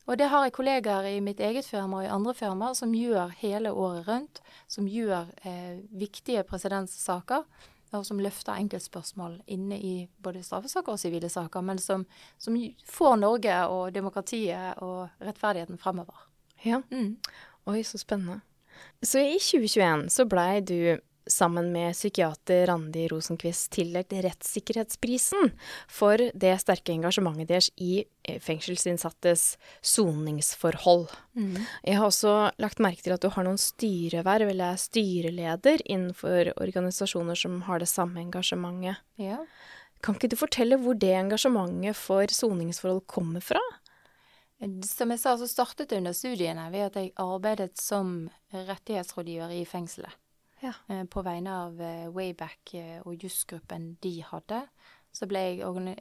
Og 0.07 0.15
det 0.19 0.29
har 0.31 0.45
jeg 0.45 0.55
kollegaer 0.55 1.09
i 1.09 1.23
mitt 1.23 1.41
eget 1.43 1.67
firma 1.67 1.99
og 1.99 2.05
i 2.05 2.11
andre 2.11 2.33
firmaer 2.35 2.75
som 2.79 2.93
gjør 2.95 3.33
hele 3.41 3.73
året 3.75 4.07
rundt. 4.07 4.39
Som 4.71 4.87
gjør 4.87 5.27
eh, 5.43 5.83
viktige 5.91 6.45
presedenssaker, 6.47 7.43
og 7.95 8.05
som 8.05 8.19
løfter 8.19 8.57
enkeltspørsmål 8.59 9.39
inne 9.47 9.77
i 9.79 9.93
både 10.23 10.43
straffesaker 10.43 10.95
og 10.95 10.99
sivile 10.99 11.29
saker, 11.29 11.61
men 11.61 11.79
som, 11.79 12.05
som, 12.37 12.57
får 12.85 13.15
Norge 13.21 13.59
og 13.67 13.93
demokratiet 13.95 14.81
og 14.83 15.07
rettferdigheten 15.23 15.77
fremover. 15.77 16.27
Ja. 16.65 16.81
Mm. 16.91 17.17
Oi, 17.67 17.83
så 17.83 17.97
spennende. 17.97 18.41
Så 19.03 19.19
i 19.19 19.37
2021 19.39 20.09
så 20.13 20.25
blei 20.29 20.59
du 20.61 20.97
sammen 21.31 21.71
med 21.71 21.95
psykiater 21.95 22.65
Randi 22.67 23.07
Rosenquist 23.11 23.71
tildelt 23.75 24.13
Rettssikkerhetsprisen 24.13 25.51
for 25.91 26.21
det 26.33 26.53
sterke 26.61 26.93
engasjementet 26.93 27.49
deres 27.49 27.69
i 27.75 28.03
eh, 28.23 28.39
fengselsinnsattes 28.43 29.45
soningsforhold. 29.81 31.07
Mm. 31.37 31.57
Jeg 31.83 31.99
har 31.99 32.09
også 32.09 32.35
lagt 32.61 32.83
merke 32.83 33.03
til 33.05 33.15
at 33.15 33.23
du 33.23 33.31
har 33.33 33.47
noen 33.47 33.59
styreverv, 33.61 34.51
eller 34.51 34.75
er 34.75 34.81
styreleder, 34.81 35.83
innenfor 35.85 36.53
organisasjoner 36.55 37.37
som 37.37 37.61
har 37.67 37.83
det 37.83 37.89
samme 37.91 38.21
engasjementet. 38.23 39.03
Ja. 39.21 39.41
Kan 40.03 40.17
ikke 40.17 40.29
du 40.31 40.37
fortelle 40.39 40.77
hvor 40.81 40.97
det 40.97 41.15
engasjementet 41.17 41.97
for 41.97 42.29
soningsforhold 42.31 43.05
kommer 43.09 43.43
fra? 43.43 43.61
Som 44.85 45.11
jeg 45.13 45.21
sa, 45.21 45.35
så 45.37 45.45
startet 45.49 45.89
det 45.91 45.99
under 45.99 46.15
studiene 46.17 46.69
ved 46.73 46.87
at 46.87 46.95
jeg 46.97 47.11
arbeidet 47.21 47.75
som 47.81 48.29
rettighetsrådgiver 48.53 49.53
i 49.53 49.65
fengselet 49.69 50.15
ja. 50.59 50.73
Eh, 50.87 51.03
på 51.05 51.21
vegne 51.21 51.53
av 51.65 51.81
eh, 51.81 52.07
Wayback 52.13 52.73
eh, 52.73 52.99
og 53.05 53.23
jusgruppen 53.23 53.95
de 54.03 54.13
hadde. 54.25 54.61
Så 55.13 55.25
ble 55.29 55.41
jeg, 55.41 55.95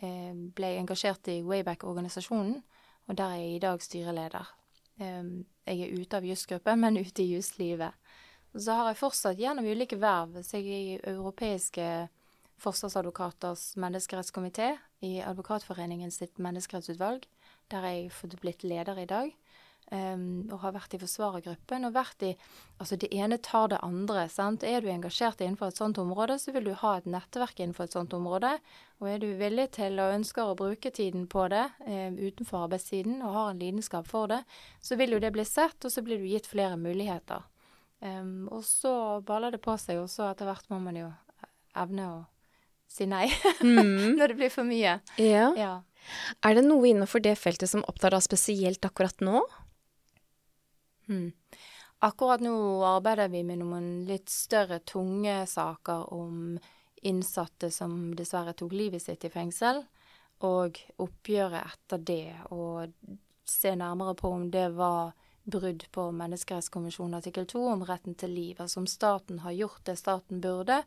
ble 0.57 0.71
jeg 0.73 0.83
engasjert 0.83 1.29
i 1.33 1.39
Wayback-organisasjonen, 1.47 2.59
og 3.07 3.17
der 3.17 3.33
er 3.33 3.41
jeg 3.41 3.55
i 3.55 3.63
dag 3.63 3.85
styreleder. 3.85 4.51
Jeg 4.99 5.77
er 5.87 5.95
ute 5.97 6.19
av 6.19 6.27
jusgruppen, 6.27 6.81
men 6.85 7.01
ute 7.01 7.25
i 7.25 7.31
juslivet. 7.37 7.97
Så 8.53 8.77
har 8.77 8.91
jeg 8.91 9.01
fortsatt 9.01 9.41
gjennom 9.41 9.65
ulike 9.65 9.97
verv. 10.01 10.37
Så 10.45 10.61
jeg 10.61 10.67
er 10.67 10.83
i 10.83 11.15
Europeiske 11.15 11.87
forsvarsadvokaters 12.61 13.75
menneskerettskomité, 13.81 14.75
i 15.05 15.21
Advokatforeningen 15.25 16.13
sitt 16.13 16.39
menneskerettsutvalg. 16.43 17.25
Der 17.73 17.85
er 17.85 17.97
jeg 17.99 18.15
fått 18.17 18.37
blitt 18.41 18.65
leder 18.65 19.01
i 19.01 19.09
dag. 19.09 19.33
Um, 19.95 20.49
og 20.51 20.65
har 20.65 20.73
vært 20.75 20.97
i 20.97 20.99
forsvarergruppen 20.99 21.85
og 21.87 21.93
vært 21.95 22.23
i 22.27 22.33
Altså, 22.81 22.97
det 22.99 23.07
ene 23.15 23.37
tar 23.39 23.69
det 23.71 23.79
andre. 23.87 24.25
sant? 24.29 24.65
Er 24.67 24.81
du 24.83 24.89
engasjert 24.91 25.39
innenfor 25.41 25.69
et 25.71 25.77
sånt 25.79 25.97
område, 26.03 26.41
så 26.43 26.51
vil 26.53 26.65
du 26.65 26.73
ha 26.75 26.97
et 26.99 27.07
nettverk 27.07 27.61
innenfor 27.63 27.85
et 27.87 27.93
sånt 27.95 28.13
område. 28.13 28.51
Og 29.01 29.07
er 29.09 29.19
du 29.23 29.29
villig 29.39 29.69
til 29.79 30.01
og 30.03 30.11
ønsker 30.17 30.43
å 30.51 30.57
bruke 30.59 30.91
tiden 30.91 31.29
på 31.31 31.47
det 31.53 31.63
um, 31.87 32.17
utenfor 32.19 32.65
arbeidstiden 32.67 33.23
og 33.23 33.33
har 33.37 33.51
en 33.53 33.61
lidenskap 33.63 34.09
for 34.11 34.27
det, 34.27 34.41
så 34.83 34.97
vil 34.99 35.15
jo 35.15 35.21
det 35.23 35.31
bli 35.37 35.45
sett, 35.47 35.79
og 35.87 35.93
så 35.95 36.03
blir 36.03 36.19
du 36.19 36.27
gitt 36.27 36.47
flere 36.51 36.77
muligheter. 36.77 37.47
Um, 38.03 38.49
og 38.53 38.65
så 38.67 39.23
baller 39.25 39.55
det 39.55 39.63
på 39.65 39.77
seg, 39.79 40.03
og 40.03 40.11
så 40.11 40.33
etter 40.33 40.51
hvert 40.51 40.67
må 40.69 40.81
man 40.83 40.99
jo 40.99 41.13
evne 41.79 42.09
å 42.11 42.17
si 42.91 43.07
nei 43.07 43.29
Mm. 43.63 44.17
når 44.19 44.35
det 44.35 44.37
blir 44.43 44.51
for 44.51 44.67
mye. 44.67 44.99
Ja. 45.23 45.47
Ja. 45.57 45.73
Er 46.45 46.55
det 46.59 46.67
noe 46.67 46.85
innenfor 46.91 47.23
det 47.23 47.37
feltet 47.39 47.71
som 47.71 47.87
opptar 47.87 48.11
deg 48.15 48.23
spesielt 48.27 48.85
akkurat 48.85 49.23
nå? 49.25 49.41
Mm. 51.09 51.33
Akkurat 52.07 52.43
nå 52.45 52.55
arbeider 52.85 53.31
vi 53.33 53.43
med 53.47 53.63
noen 53.63 53.91
litt 54.09 54.29
større, 54.33 54.83
tunge 54.85 55.39
saker 55.49 56.11
om 56.15 56.59
innsatte 57.07 57.71
som 57.71 58.15
dessverre 58.17 58.53
tok 58.57 58.75
livet 58.77 59.03
sitt 59.03 59.25
i 59.25 59.31
fengsel, 59.33 59.85
og 60.45 60.77
oppgjøret 61.01 61.63
etter 61.63 62.03
det, 62.03 62.35
og 62.53 62.93
se 63.49 63.73
nærmere 63.79 64.17
på 64.19 64.33
om 64.37 64.51
det 64.53 64.69
var 64.77 65.15
brudd 65.47 65.87
på 65.95 66.09
menneskerettskonvensjonen 66.19 67.21
artikkel 67.21 67.47
2 67.47 67.63
om 67.71 67.85
retten 67.87 68.17
til 68.19 68.35
liv. 68.35 68.61
Altså 68.61 68.83
om 68.83 68.89
staten 68.91 69.39
har 69.45 69.55
gjort 69.55 69.85
det 69.87 69.97
staten 70.01 70.43
burde 70.43 70.81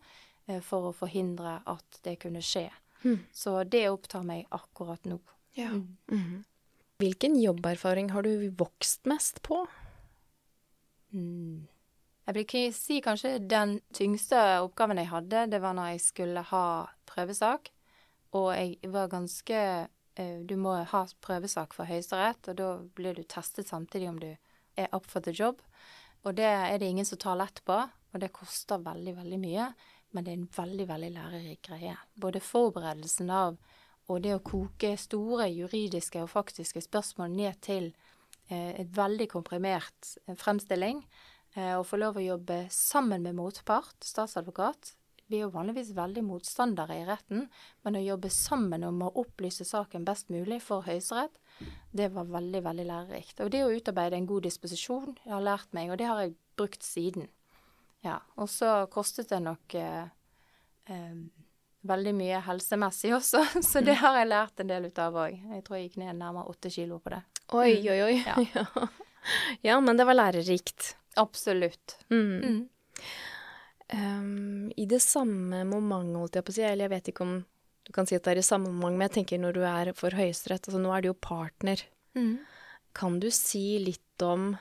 eh, 0.45 0.59
for 0.59 0.89
å 0.89 0.95
forhindre 0.95 1.61
at 1.63 2.01
det 2.03 2.17
kunne 2.23 2.43
skje. 2.43 2.67
Mm. 3.05 3.21
Så 3.31 3.61
det 3.63 3.85
opptar 3.89 4.25
meg 4.27 4.45
akkurat 4.51 5.07
nå. 5.07 5.21
Ja. 5.55 5.71
Mm. 6.11 6.43
Hvilken 6.99 7.39
jobberfaring 7.39 8.11
har 8.11 8.27
du 8.27 8.49
vokst 8.59 9.07
mest 9.07 9.39
på? 9.47 9.63
Mm. 11.11 11.67
Jeg 12.29 12.35
vil 12.37 12.73
si 12.77 12.99
kanskje 13.01 13.39
den 13.41 13.79
tyngste 13.95 14.37
oppgaven 14.61 15.01
jeg 15.01 15.09
hadde, 15.09 15.47
det 15.49 15.61
var 15.63 15.73
når 15.73 15.95
jeg 15.95 16.03
skulle 16.03 16.43
ha 16.51 16.65
prøvesak. 17.09 17.71
Og 18.37 18.51
jeg 18.53 18.91
var 18.93 19.09
ganske 19.09 19.55
eh, 19.57 20.39
Du 20.45 20.55
må 20.57 20.75
ha 20.91 21.05
prøvesak 21.21 21.73
for 21.73 21.89
Høyesterett, 21.89 22.51
og 22.51 22.59
da 22.59 22.67
blir 22.95 23.17
du 23.17 23.23
testet 23.23 23.67
samtidig 23.67 24.09
om 24.09 24.19
du 24.21 24.29
er 24.77 24.93
up 24.93 25.09
for 25.09 25.25
the 25.25 25.33
job. 25.33 25.63
Og 26.23 26.35
det 26.37 26.45
er 26.45 26.77
det 26.77 26.85
ingen 26.85 27.05
som 27.05 27.17
tar 27.17 27.39
lett 27.39 27.63
på, 27.65 27.79
og 28.13 28.21
det 28.21 28.33
koster 28.35 28.77
veldig, 28.77 29.15
veldig 29.23 29.39
mye. 29.39 29.71
Men 30.11 30.25
det 30.25 30.31
er 30.31 30.39
en 30.39 30.53
veldig, 30.57 30.87
veldig 30.89 31.11
lærerik 31.15 31.61
greie. 31.65 31.97
Både 32.13 32.41
forberedelsen 32.41 33.29
av 33.29 33.57
og 34.09 34.23
det 34.25 34.33
å 34.33 34.41
koke 34.41 34.95
store 34.97 35.45
juridiske 35.53 36.21
og 36.23 36.31
faktiske 36.31 36.81
spørsmål 36.81 37.33
ned 37.35 37.59
til 37.61 37.91
et 38.49 38.93
veldig 38.95 39.29
komprimert 39.31 40.15
eh, 40.25 40.37
fremstilling. 40.39 41.03
Å 41.59 41.81
få 41.83 41.97
lov 41.97 42.19
å 42.19 42.21
jobbe 42.21 42.59
sammen 42.71 43.23
med 43.25 43.33
motpart, 43.35 43.95
statsadvokat. 44.05 44.91
Vi 45.29 45.37
er 45.37 45.47
jo 45.47 45.53
vanligvis 45.53 45.89
veldig 45.97 46.21
motstandere 46.25 46.95
i 46.97 47.05
retten, 47.05 47.47
men 47.85 47.97
å 47.97 48.01
jobbe 48.01 48.29
sammen 48.33 48.85
om 48.85 49.01
å 49.05 49.09
opplyse 49.21 49.65
saken 49.67 50.05
best 50.05 50.31
mulig 50.33 50.57
for 50.65 50.85
Høyesterett, 50.85 51.35
det 51.93 52.07
var 52.15 52.29
veldig, 52.33 52.61
veldig 52.65 52.85
lærerikt. 52.89 53.41
Og 53.45 53.51
det 53.53 53.61
å 53.65 53.73
utarbeide 53.73 54.17
en 54.17 54.29
god 54.29 54.47
disposisjon 54.47 55.17
jeg 55.23 55.33
har 55.33 55.45
lært 55.45 55.73
meg, 55.77 55.91
og 55.91 55.99
det 56.01 56.07
har 56.09 56.21
jeg 56.23 56.33
brukt 56.57 56.85
siden. 56.85 57.27
Ja, 58.01 58.21
Og 58.37 58.49
så 58.49 58.87
kostet 58.89 59.29
det 59.29 59.41
nok 59.43 59.75
eh, 59.75 60.07
eh, 60.89 61.17
veldig 61.85 62.13
mye 62.15 62.41
helsemessig 62.49 63.13
også, 63.17 63.43
så 63.69 63.83
det 63.85 63.99
har 64.01 64.17
jeg 64.17 64.31
lært 64.31 64.63
en 64.63 64.71
del 64.71 64.89
ut 64.89 65.03
av 65.03 65.17
òg. 65.27 65.37
Jeg 65.53 65.65
tror 65.67 65.77
jeg 65.77 65.89
gikk 65.89 66.01
ned 66.01 66.17
nærmere 66.23 66.49
åtte 66.49 66.71
kilo 66.73 66.97
på 67.03 67.13
det. 67.13 67.21
Oi, 67.51 67.75
Mm. 67.81 67.91
oi, 67.91 68.01
oi. 68.03 68.23
Ja. 68.25 68.35
Ja. 68.55 68.87
ja, 69.61 69.79
men 69.81 69.97
det 69.97 70.05
var 70.07 70.15
lærerikt. 70.15 70.95
Absolutt. 71.19 71.97
Mm. 72.09 72.67
Ehm, 73.89 74.71
I 74.77 74.85
det 74.85 75.01
samme 75.01 75.63
moment, 75.67 76.15
holdt 76.17 76.37
jeg 76.39 76.45
på 76.45 76.53
å 76.53 76.55
si, 76.55 76.63
eller 76.65 76.85
jeg 76.87 76.93
vet 76.93 77.11
ikke 77.11 77.25
om 77.25 77.35
du 77.89 77.93
kan 77.95 78.05
si 78.05 78.15
at 78.17 78.23
det 78.27 78.35
er 78.35 78.41
i 78.43 78.45
samme 78.45 78.69
moment, 78.69 78.97
men 78.99 79.07
jeg 79.07 79.15
tenker 79.17 79.41
når 79.41 79.55
du 79.57 79.63
er 79.65 79.89
for 79.97 80.13
Høyesterett, 80.13 80.67
altså 80.69 80.81
nå 80.81 80.91
er 80.93 81.01
du 81.01 81.09
jo 81.09 81.15
partner. 81.25 81.81
Mm. 82.17 82.35
Kan 82.93 83.17
du 83.23 83.29
si 83.33 83.79
litt 83.81 84.21
om 84.25 84.51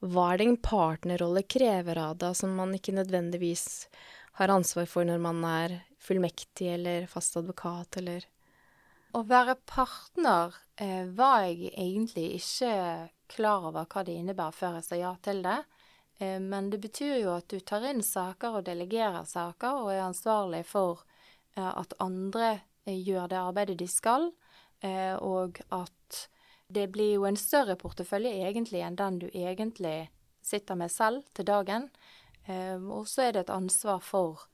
hva 0.00 0.28
er 0.32 0.40
det 0.40 0.46
en 0.48 0.56
partnerrolle 0.62 1.42
krever 1.50 1.98
av 2.00 2.16
deg, 2.22 2.36
som 2.38 2.54
man 2.56 2.72
ikke 2.76 2.94
nødvendigvis 2.96 3.66
har 4.38 4.52
ansvar 4.54 4.86
for 4.88 5.04
når 5.04 5.20
man 5.20 5.42
er 5.44 5.80
fullmektig 6.00 6.70
eller 6.76 7.08
fast 7.10 7.36
advokat, 7.36 7.98
eller 8.00 8.24
Å 9.16 9.22
være 9.24 9.54
partner 9.64 10.52
eh, 10.76 11.06
var 11.16 11.46
jeg 11.46 11.70
egentlig 11.72 12.26
ikke 12.36 12.72
klar 13.32 13.64
over 13.70 13.86
hva 13.88 14.02
det 14.04 14.18
innebærer 14.20 14.56
før 14.56 14.74
jeg 14.76 14.84
sa 14.84 14.98
ja 15.00 15.12
til 15.24 15.40
det. 15.46 15.62
Eh, 16.20 16.36
men 16.44 16.68
det 16.68 16.80
betyr 16.82 17.14
jo 17.22 17.32
at 17.38 17.48
du 17.48 17.56
tar 17.60 17.86
inn 17.88 18.02
saker 18.04 18.58
og 18.58 18.66
delegerer 18.66 19.24
saker, 19.24 19.80
og 19.80 19.92
er 19.94 20.04
ansvarlig 20.04 20.64
for 20.68 21.06
eh, 21.56 21.70
at 21.70 21.96
andre 22.04 22.50
eh, 22.84 22.98
gjør 22.98 23.30
det 23.32 23.40
arbeidet 23.40 23.78
de 23.80 23.88
skal, 23.88 24.28
eh, 24.84 25.16
og 25.16 25.62
at 25.72 26.28
det 26.68 26.90
blir 26.92 27.14
jo 27.14 27.24
en 27.24 27.40
større 27.40 27.78
portefølje 27.80 28.34
egentlig 28.44 28.84
enn 28.84 28.98
den 28.98 29.22
du 29.22 29.28
egentlig 29.32 30.10
sitter 30.44 30.76
med 30.76 30.92
selv 30.92 31.24
til 31.32 31.48
dagen. 31.48 31.88
Eh, 32.44 32.76
og 32.76 33.08
så 33.08 33.24
er 33.24 33.32
det 33.32 33.46
et 33.46 33.56
ansvar 33.56 34.04
for 34.04 34.44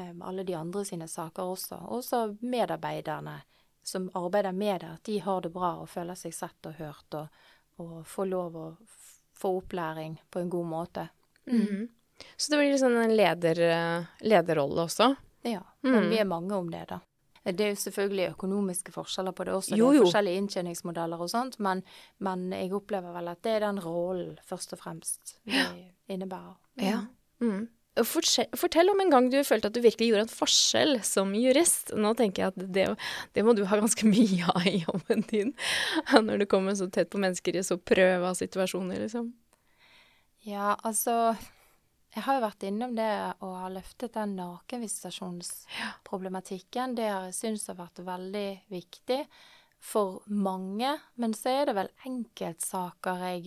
alle 0.00 0.46
de 0.48 0.54
andre 0.56 0.80
sine 0.88 1.04
saker 1.10 1.50
også. 1.52 1.76
Også 1.92 2.38
medarbeiderne 2.40 3.34
som 3.82 4.10
arbeider 4.14 4.52
med 4.52 4.80
det, 4.80 4.90
at 4.94 5.02
de 5.04 5.18
har 5.18 5.40
det 5.40 5.52
bra 5.52 5.74
og 5.80 5.88
føler 5.88 6.14
seg 6.14 6.34
sett 6.34 6.66
og 6.66 6.74
hørt, 6.78 7.14
og, 7.14 7.28
og 7.78 8.06
får 8.06 8.26
lov 8.28 8.56
å 8.56 8.66
få 9.40 9.54
opplæring 9.62 10.18
på 10.30 10.40
en 10.40 10.50
god 10.50 10.66
måte. 10.66 11.08
Mhm. 11.46 11.88
Så 12.36 12.50
det 12.52 12.58
blir 12.58 12.70
liksom 12.74 12.96
en 13.00 13.16
leder, 13.16 13.60
eh, 13.64 14.04
lederrolle 14.20 14.82
også? 14.84 15.14
Ja, 15.42 15.62
Mm. 15.82 15.92
men 15.94 16.10
vi 16.10 16.18
er 16.18 16.24
mange 16.28 16.52
om 16.54 16.68
det, 16.70 16.88
da. 16.88 16.98
Det 17.44 17.60
er 17.64 17.70
jo 17.70 17.76
selvfølgelig 17.80 18.34
økonomiske 18.36 18.92
forskjeller 18.92 19.32
på 19.32 19.44
det 19.46 19.54
også, 19.54 19.76
Jo, 19.76 19.86
det 19.90 19.96
er 19.96 19.98
jo. 19.98 20.04
forskjellige 20.04 20.36
inntjeningsmodeller 20.42 21.20
og 21.20 21.30
sånt, 21.30 21.58
men, 21.58 21.82
men 22.18 22.50
jeg 22.52 22.70
opplever 22.76 23.14
vel 23.14 23.28
at 23.28 23.40
det 23.42 23.52
er 23.56 23.60
den 23.60 23.78
rollen 23.80 24.36
først 24.44 24.74
og 24.74 24.78
fremst 24.78 25.38
det 25.46 25.94
innebærer. 26.08 26.56
Ja. 26.76 27.06
Mm. 27.40 27.68
Fortell, 27.98 28.86
om 28.92 29.00
en 29.02 29.10
gang 29.10 29.26
du 29.32 29.40
følte 29.44 29.66
at 29.68 29.74
du 29.74 29.80
virkelig 29.82 30.08
gjorde 30.12 30.22
en 30.28 30.32
forskjell 30.32 31.02
som 31.04 31.34
jurist. 31.34 31.90
Nå 31.98 32.14
tenker 32.18 32.42
jeg 32.42 32.48
at 32.52 32.58
det, 32.76 32.84
det 33.34 33.42
må 33.44 33.50
du 33.58 33.64
ha 33.66 33.76
ganske 33.80 34.06
mye 34.14 34.44
av 34.54 34.62
i 34.70 34.72
jobben 34.84 35.20
din, 35.30 35.50
når 36.28 36.36
du 36.42 36.46
kommer 36.50 36.72
så 36.78 36.86
tett 36.92 37.10
på 37.12 37.22
mennesker 37.22 37.52
i 37.58 37.66
så 37.66 37.76
prøva 37.78 38.30
situasjoner, 38.38 38.96
liksom. 39.02 39.26
Ja, 40.46 40.68
altså 40.86 41.14
Jeg 42.14 42.22
har 42.24 42.34
jo 42.38 42.46
vært 42.46 42.66
innom 42.66 42.92
det 42.96 43.14
og 43.44 43.52
har 43.60 43.70
løftet 43.74 44.16
den 44.16 44.30
nakenvisitasjonsproblematikken. 44.38 46.94
Det 46.98 47.06
har 47.06 47.24
jeg 47.28 47.36
syntes 47.36 47.68
har 47.70 47.78
vært 47.78 47.98
veldig 48.02 48.50
viktig 48.72 49.20
for 49.80 50.22
mange. 50.26 50.98
Men 51.14 51.34
så 51.38 51.48
er 51.60 51.64
det 51.68 51.74
vel 51.78 51.90
enkeltsaker 52.08 53.14
jeg 53.28 53.42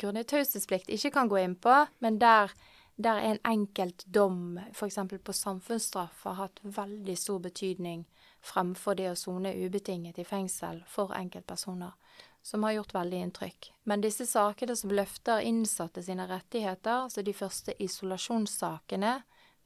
grunnet 0.00 0.28
taushetsplikt 0.28 0.90
ikke 0.92 1.12
kan 1.14 1.30
gå 1.30 1.38
inn 1.40 1.54
på, 1.56 1.74
men 2.04 2.18
der, 2.20 2.52
der 2.96 3.20
en 3.20 3.38
enkelt 3.44 4.04
dom, 4.06 4.60
f.eks. 4.72 4.98
på 5.24 5.32
samfunnsstraff, 5.32 6.24
har 6.24 6.38
hatt 6.40 6.60
veldig 6.62 7.16
stor 7.18 7.42
betydning 7.44 8.06
fremfor 8.40 8.96
det 8.96 9.10
å 9.10 9.18
sone 9.18 9.52
ubetinget 9.52 10.18
i 10.18 10.24
fengsel 10.24 10.82
for 10.88 11.12
enkeltpersoner 11.16 11.92
som 12.46 12.62
har 12.62 12.76
gjort 12.76 12.94
veldig 12.94 13.20
inntrykk. 13.26 13.72
Men 13.90 14.02
disse 14.04 14.26
sakene 14.26 14.76
som 14.78 14.92
løfter 14.94 15.42
innsatte 15.42 16.02
sine 16.06 16.28
rettigheter, 16.30 17.08
altså 17.08 17.24
de 17.26 17.34
første 17.34 17.74
isolasjonssakene 17.82 19.16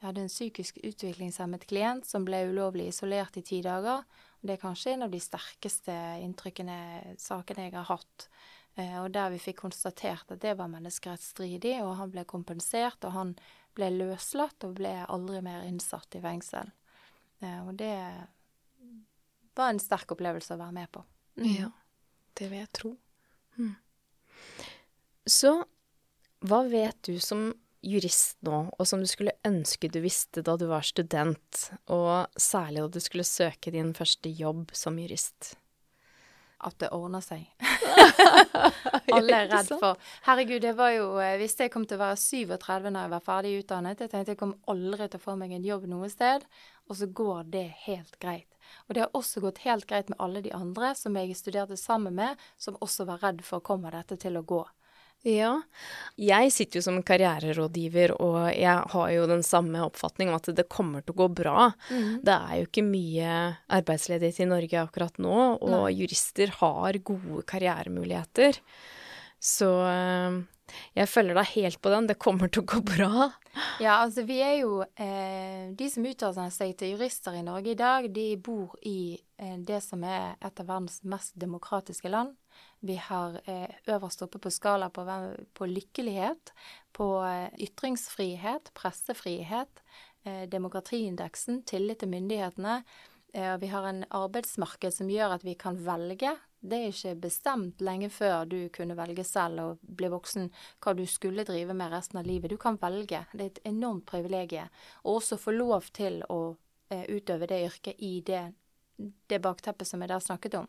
Vi 0.00 0.06
hadde 0.06 0.22
en 0.24 0.30
psykisk 0.32 0.78
utviklingshemmet 0.80 1.66
klient 1.68 2.06
som 2.08 2.24
ble 2.24 2.38
ulovlig 2.48 2.86
isolert 2.88 3.34
i 3.36 3.42
ti 3.44 3.58
dager. 3.60 4.00
Det 4.40 4.54
er 4.54 4.62
kanskje 4.62 4.94
en 4.94 5.04
av 5.04 5.10
de 5.12 5.20
sterkeste 5.20 5.92
inntrykkene, 6.24 6.76
sakene 7.20 7.66
jeg 7.66 7.74
har 7.74 7.84
hatt. 7.84 8.24
Eh, 8.80 8.96
og 9.02 9.10
der 9.14 9.32
vi 9.34 9.40
fikk 9.42 9.60
konstatert 9.64 10.30
at 10.32 10.42
det 10.42 10.56
var 10.58 10.70
menneskerettsstridig, 10.72 11.78
og 11.84 11.96
han 12.00 12.12
ble 12.14 12.24
kompensert, 12.28 13.02
og 13.04 13.14
han 13.16 13.34
ble 13.76 13.90
løslatt 13.94 14.66
og 14.66 14.78
ble 14.80 14.94
aldri 15.06 15.42
mer 15.44 15.66
innsatt 15.68 16.16
i 16.18 16.22
fengsel. 16.24 16.72
Eh, 17.40 17.60
og 17.66 17.74
det 17.80 17.94
var 19.58 19.72
en 19.72 19.82
sterk 19.82 20.14
opplevelse 20.16 20.54
å 20.54 20.60
være 20.60 20.76
med 20.76 20.92
på. 20.94 21.04
Mm. 21.40 21.48
Ja, 21.54 21.70
det 22.38 22.50
vil 22.50 22.62
jeg 22.62 22.72
tro. 22.76 22.94
Mm. 23.58 23.74
Så 25.28 25.56
hva 26.48 26.62
vet 26.68 27.02
du 27.06 27.18
som 27.20 27.50
jurist 27.84 28.36
nå, 28.44 28.66
og 28.76 28.88
som 28.88 29.00
du 29.00 29.08
skulle 29.08 29.36
ønske 29.46 29.88
du 29.92 30.00
visste 30.04 30.44
da 30.44 30.56
du 30.60 30.66
var 30.70 30.84
student, 30.84 31.62
og 31.92 32.28
særlig 32.40 32.84
da 32.84 32.92
du 32.96 33.00
skulle 33.02 33.28
søke 33.28 33.72
din 33.74 33.92
første 33.96 34.32
jobb 34.32 34.72
som 34.76 34.98
jurist? 35.00 35.54
At 36.60 36.76
det 36.82 36.90
ordner 36.92 37.24
seg. 37.24 37.46
Alle 39.14 39.36
er 39.36 39.48
redd 39.50 39.70
for 39.80 39.96
Herregud, 40.26 40.60
det 40.62 40.74
var 40.78 40.92
jo 40.94 41.06
Hvis 41.16 41.50
Visste 41.50 41.66
jeg 41.66 41.72
kom 41.74 41.86
til 41.88 41.98
å 41.98 42.04
være 42.04 42.18
37 42.20 42.90
når 42.90 43.00
jeg 43.00 43.12
var 43.14 43.24
ferdig 43.26 43.54
utdannet. 43.62 44.02
Jeg 44.04 44.12
tenkte 44.12 44.34
jeg 44.34 44.40
kom 44.40 44.56
aldri 44.70 45.08
til 45.08 45.20
å 45.20 45.24
få 45.24 45.36
meg 45.40 45.54
en 45.56 45.66
jobb 45.66 45.86
noe 45.90 46.10
sted. 46.12 46.44
Og 46.90 46.98
så 46.98 47.08
går 47.20 47.50
det 47.54 47.66
helt 47.86 48.18
greit. 48.22 48.46
Og 48.86 48.94
det 48.94 49.02
har 49.02 49.16
også 49.18 49.42
gått 49.42 49.64
helt 49.64 49.86
greit 49.90 50.10
med 50.10 50.20
alle 50.22 50.42
de 50.44 50.52
andre 50.54 50.92
som 50.98 51.16
jeg 51.18 51.38
studerte 51.38 51.78
sammen 51.78 52.14
med, 52.14 52.38
som 52.58 52.78
også 52.80 53.06
var 53.08 53.22
redd 53.24 53.42
for 53.46 53.64
kommer 53.64 53.94
dette 53.94 54.18
til 54.20 54.38
å 54.38 54.46
gå. 54.46 54.62
Ja. 55.26 55.52
Jeg 56.20 56.52
sitter 56.54 56.80
jo 56.80 56.84
som 56.86 57.00
karriererådgiver, 57.04 58.14
og 58.24 58.38
jeg 58.56 58.84
har 58.92 59.10
jo 59.12 59.26
den 59.28 59.42
samme 59.44 59.82
oppfatning 59.84 60.30
om 60.30 60.38
at 60.38 60.48
det 60.56 60.68
kommer 60.72 61.04
til 61.04 61.12
å 61.12 61.20
gå 61.22 61.28
bra. 61.42 61.66
Det 61.88 62.36
er 62.36 62.54
jo 62.60 62.68
ikke 62.68 62.86
mye 62.86 63.34
arbeidsledighet 63.80 64.40
i 64.44 64.48
Norge 64.48 64.80
akkurat 64.80 65.20
nå, 65.20 65.36
og 65.60 65.74
Nei. 65.74 65.92
jurister 65.98 66.54
har 66.62 67.00
gode 67.04 67.44
karrieremuligheter. 67.48 68.60
Så 69.40 69.68
eh, 69.88 70.40
Jeg 70.94 71.08
følger 71.08 71.36
deg 71.36 71.52
helt 71.54 71.80
på 71.82 71.92
den. 71.92 72.08
Det 72.08 72.18
kommer 72.20 72.52
til 72.52 72.62
å 72.64 72.68
gå 72.74 72.82
bra. 72.84 73.30
Ja, 73.82 74.00
altså 74.04 74.22
vi 74.28 74.36
er 74.44 74.60
jo 74.60 74.82
eh, 74.84 75.72
De 75.76 75.88
som 75.90 76.04
utdanner 76.06 76.52
seg 76.54 76.76
til 76.78 76.94
jurister 76.94 77.34
i 77.36 77.44
Norge 77.44 77.72
i 77.72 77.78
dag, 77.78 78.06
de 78.12 78.28
bor 78.36 78.76
i 78.86 79.16
eh, 79.40 79.56
det 79.56 79.80
som 79.84 80.04
er 80.04 80.36
et 80.38 80.60
av 80.60 80.68
verdens 80.68 81.00
mest 81.08 81.34
demokratiske 81.40 82.12
land. 82.12 82.36
Vi 82.80 82.96
har 82.96 83.40
eh, 83.44 83.70
øverst 83.86 84.22
oppe 84.22 84.38
på 84.38 84.50
skala 84.50 84.88
på, 84.90 85.04
på 85.52 85.66
lykkelighet, 85.68 86.52
på 86.96 87.08
eh, 87.28 87.52
ytringsfrihet, 87.60 88.72
pressefrihet, 88.74 89.82
eh, 90.24 90.46
demokratiindeksen, 90.48 91.62
tillit 91.68 92.00
til 92.00 92.08
myndighetene. 92.08 92.82
Vi 93.30 93.68
har 93.70 93.84
en 93.86 94.00
arbeidsmarked 94.10 94.90
som 94.90 95.06
gjør 95.06 95.36
at 95.36 95.44
vi 95.46 95.52
kan 95.54 95.76
velge. 95.86 96.32
Det 96.58 96.78
er 96.80 96.88
ikke 96.90 97.12
bestemt 97.28 97.78
lenge 97.78 98.08
før 98.10 98.48
du 98.50 98.56
kunne 98.74 98.96
velge 98.98 99.22
selv 99.22 99.62
og 99.62 99.84
bli 99.86 100.10
voksen 100.10 100.48
hva 100.82 100.96
du 100.98 101.04
skulle 101.06 101.44
drive 101.46 101.76
med 101.78 101.94
resten 101.94 102.18
av 102.18 102.26
livet. 102.26 102.50
Du 102.50 102.58
kan 102.58 102.80
velge. 102.82 103.20
Det 103.30 103.44
er 103.44 103.52
et 103.52 103.62
enormt 103.70 104.02
privilegium. 104.10 104.66
Og 105.04 105.20
også 105.20 105.38
få 105.38 105.54
lov 105.54 105.92
til 105.94 106.24
å 106.26 106.40
utøve 106.90 107.46
det 107.46 107.62
yrket 107.68 108.02
i 108.02 108.16
det, 108.26 108.42
det 109.30 109.38
bakteppet 109.46 109.86
som 109.86 110.02
jeg 110.02 110.10
der 110.10 110.26
snakket 110.26 110.58
om. 110.64 110.66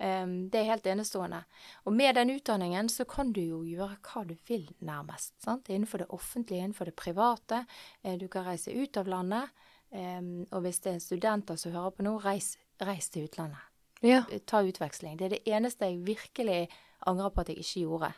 Det 0.00 0.56
er 0.56 0.64
helt 0.64 0.86
enestående. 0.88 1.42
Og 1.84 1.92
med 1.92 2.14
den 2.16 2.30
utdanningen 2.32 2.88
så 2.88 3.04
kan 3.04 3.34
du 3.36 3.42
jo 3.42 3.58
gjøre 3.68 3.98
hva 4.00 4.22
du 4.24 4.32
vil, 4.48 4.64
nærmest. 4.80 5.34
Sant? 5.44 5.68
Innenfor 5.68 6.00
det 6.00 6.06
offentlige, 6.16 6.62
innenfor 6.64 6.88
det 6.88 6.96
private. 6.96 7.66
Eh, 8.02 8.16
du 8.16 8.24
kan 8.32 8.46
reise 8.48 8.72
ut 8.72 8.96
av 8.96 9.10
landet. 9.12 9.52
Og 9.90 10.60
hvis 10.62 10.78
det 10.84 10.92
er 10.94 11.02
studenter 11.02 11.56
som 11.58 11.74
hører 11.74 11.90
på 11.90 12.04
nå, 12.06 12.14
reis, 12.22 12.54
reis 12.80 13.10
til 13.10 13.26
utlandet. 13.26 13.58
Ja. 14.06 14.22
Ta 14.46 14.62
utveksling. 14.62 15.18
Det 15.18 15.26
er 15.26 15.34
det 15.34 15.42
eneste 15.50 15.90
jeg 15.90 16.06
virkelig 16.06 16.60
angrer 17.06 17.32
på 17.34 17.42
at 17.42 17.48
jeg 17.52 17.58
ikke 17.58 17.80
gjorde. 17.80 18.12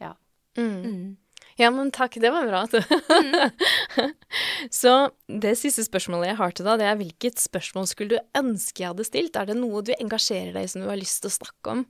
Ja. 0.00 0.12
Mm. 0.58 0.82
Mm. 0.82 1.16
Ja, 1.60 1.68
men 1.74 1.90
takk, 1.94 2.16
det 2.22 2.30
var 2.32 2.46
bra. 2.48 2.62
Mm. 2.66 4.12
Så 4.70 4.94
det 5.28 5.54
siste 5.60 5.84
spørsmålet 5.84 6.32
jeg 6.32 6.40
har 6.40 6.56
til 6.56 6.68
deg, 6.68 6.80
det 6.80 6.88
er 6.88 6.98
hvilket 7.00 7.42
spørsmål 7.42 7.86
skulle 7.90 8.16
du 8.16 8.40
ønske 8.40 8.82
jeg 8.82 8.92
hadde 8.94 9.06
stilt? 9.08 9.36
Er 9.36 9.50
det 9.50 9.58
noe 9.60 9.84
du 9.84 9.92
engasjerer 9.98 10.54
deg 10.56 10.66
i 10.66 10.72
som 10.72 10.84
du 10.84 10.90
har 10.90 11.00
lyst 11.00 11.22
til 11.22 11.32
å 11.32 11.38
snakke 11.40 11.76
om? 11.76 11.86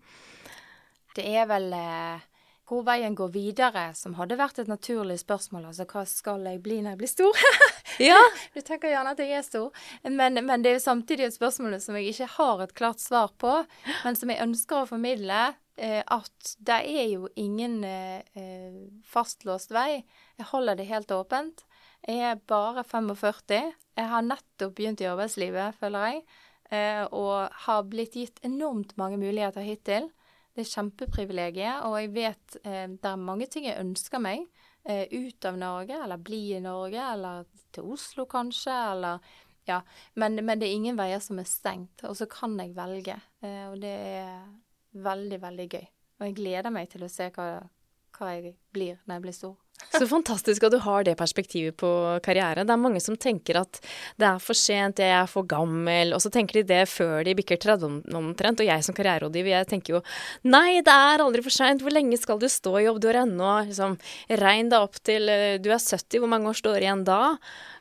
Det 1.16 1.24
er 1.28 1.46
vel 1.50 1.68
eh, 1.76 2.28
hvor 2.72 2.84
veien 2.86 3.14
går 3.16 3.32
videre, 3.34 3.88
som 3.98 4.14
hadde 4.16 4.38
vært 4.40 4.62
et 4.62 4.70
naturlig 4.70 5.18
spørsmål. 5.20 5.68
Altså 5.70 5.86
hva 5.90 6.04
skal 6.08 6.46
jeg 6.48 6.62
bli 6.64 6.80
når 6.80 6.94
jeg 6.94 7.00
blir 7.02 7.12
stor? 7.12 7.42
ja. 8.10 8.20
Du 8.54 8.62
tenker 8.64 8.92
gjerne 8.92 9.12
at 9.12 9.20
jeg 9.20 9.34
er 9.36 9.44
stor, 9.46 9.82
men, 10.08 10.40
men, 10.40 10.64
det 10.64 10.72
er 10.72 10.78
jo 10.78 10.86
samtidig 10.86 11.28
et 11.28 11.36
spørsmål 11.36 11.76
som 11.82 11.98
jeg 11.98 12.14
ikke 12.14 12.30
har 12.38 12.64
et 12.64 12.76
klart 12.78 13.02
svar 13.02 13.34
på, 13.42 13.58
men 14.06 14.18
som 14.18 14.32
jeg 14.32 14.42
ønsker 14.46 14.82
å 14.82 14.88
formidle. 14.88 15.50
Eh, 15.76 16.02
at 16.04 16.54
det 16.60 16.78
er 16.84 17.06
jo 17.14 17.28
ingen 17.40 17.80
eh, 17.84 18.20
eh 18.36 18.80
fastlåst 19.08 19.72
vei. 19.72 20.04
Jeg 20.36 20.48
holder 20.52 20.76
det 20.76 20.88
helt 20.90 21.10
åpent. 21.10 21.64
Jeg 22.06 22.18
er 22.32 22.40
bare 22.46 22.84
45. 22.84 23.72
Jeg 23.96 24.08
har 24.08 24.22
nettopp 24.26 24.74
begynt 24.76 25.00
i 25.00 25.08
arbeidslivet, 25.08 25.76
føler 25.78 26.06
jeg, 26.08 26.22
og 27.12 27.52
har 27.66 27.82
blitt 27.86 28.16
gitt 28.16 28.40
enormt 28.42 28.96
mange 28.96 29.20
muligheter 29.20 29.62
hittil. 29.62 30.08
Det 30.56 30.64
er 30.64 30.70
kjempeprivilegiet, 30.72 31.84
og 31.84 31.98
jeg 32.00 32.10
vet 32.16 32.56
det 32.64 33.10
er 33.10 33.20
mange 33.20 33.46
ting 33.46 33.68
jeg 33.68 33.78
ønsker 33.78 34.18
meg. 34.24 34.48
Ut 34.88 35.46
av 35.46 35.60
Norge, 35.60 35.94
eller 35.94 36.24
bli 36.24 36.40
i 36.56 36.64
Norge, 36.64 37.04
eller 37.12 37.44
til 37.70 37.92
Oslo 37.92 38.26
kanskje, 38.26 38.74
eller 38.96 39.20
Ja. 39.68 39.82
Men, 40.14 40.40
men, 40.44 40.58
det 40.58 40.66
er 40.66 40.74
ingen 40.74 40.98
veier 40.98 41.20
som 41.22 41.38
er 41.38 41.46
stengt, 41.46 42.02
og 42.02 42.16
så 42.16 42.26
kan 42.26 42.58
jeg 42.58 42.74
velge. 42.74 43.20
Og 43.44 43.78
det 43.84 43.94
er 43.94 44.48
veldig, 44.92 45.40
veldig 45.42 45.68
gøy. 45.68 45.84
Og 46.20 46.28
jeg 46.28 46.38
gleder 46.38 46.74
meg 46.74 46.90
til 46.92 47.04
å 47.04 47.10
se 47.10 47.28
hva, 47.34 47.48
hva 48.18 48.32
jeg 48.36 48.54
blir 48.74 48.98
når 49.06 49.16
jeg 49.16 49.24
blir 49.26 49.36
stor. 49.36 49.58
Så 49.98 50.06
fantastisk 50.08 50.62
at 50.66 50.72
du 50.74 50.78
har 50.84 51.04
det 51.04 51.16
perspektivet 51.18 51.76
på 51.80 51.90
karriere. 52.24 52.64
Det 52.64 52.74
er 52.74 52.80
mange 52.80 53.00
som 53.02 53.16
tenker 53.18 53.58
at 53.60 53.80
det 54.20 54.28
er 54.28 54.42
for 54.42 54.56
sent, 54.56 55.02
jeg 55.02 55.12
er 55.16 55.28
for 55.30 55.48
gammel, 55.48 56.14
og 56.14 56.22
så 56.22 56.30
tenker 56.32 56.60
de 56.60 56.64
det 56.70 56.82
før 56.90 57.24
de 57.26 57.34
bikker 57.38 57.58
30 57.60 58.14
omtrent. 58.18 58.62
Og 58.62 58.68
jeg 58.68 58.86
som 58.86 58.96
karriererådgiver, 58.96 59.52
jeg 59.56 59.70
tenker 59.72 59.96
jo 59.96 60.02
nei, 60.46 60.80
det 60.84 60.94
er 60.94 61.24
aldri 61.24 61.44
for 61.44 61.54
seint, 61.54 61.82
hvor 61.82 61.94
lenge 61.94 62.20
skal 62.20 62.40
du 62.40 62.48
stå 62.52 62.76
i 62.78 62.86
jobb? 62.86 63.02
Du 63.02 63.08
har 63.10 63.22
ennå 63.24 63.52
liksom 63.68 63.98
regn 64.44 64.72
deg 64.72 64.86
opp 64.86 65.02
til 65.04 65.28
eh, 65.32 65.58
du 65.62 65.72
er 65.72 65.82
70, 65.82 66.22
hvor 66.22 66.30
mange 66.30 66.52
år 66.52 66.62
står 66.62 66.84
igjen 66.84 67.04
da? 67.08 67.22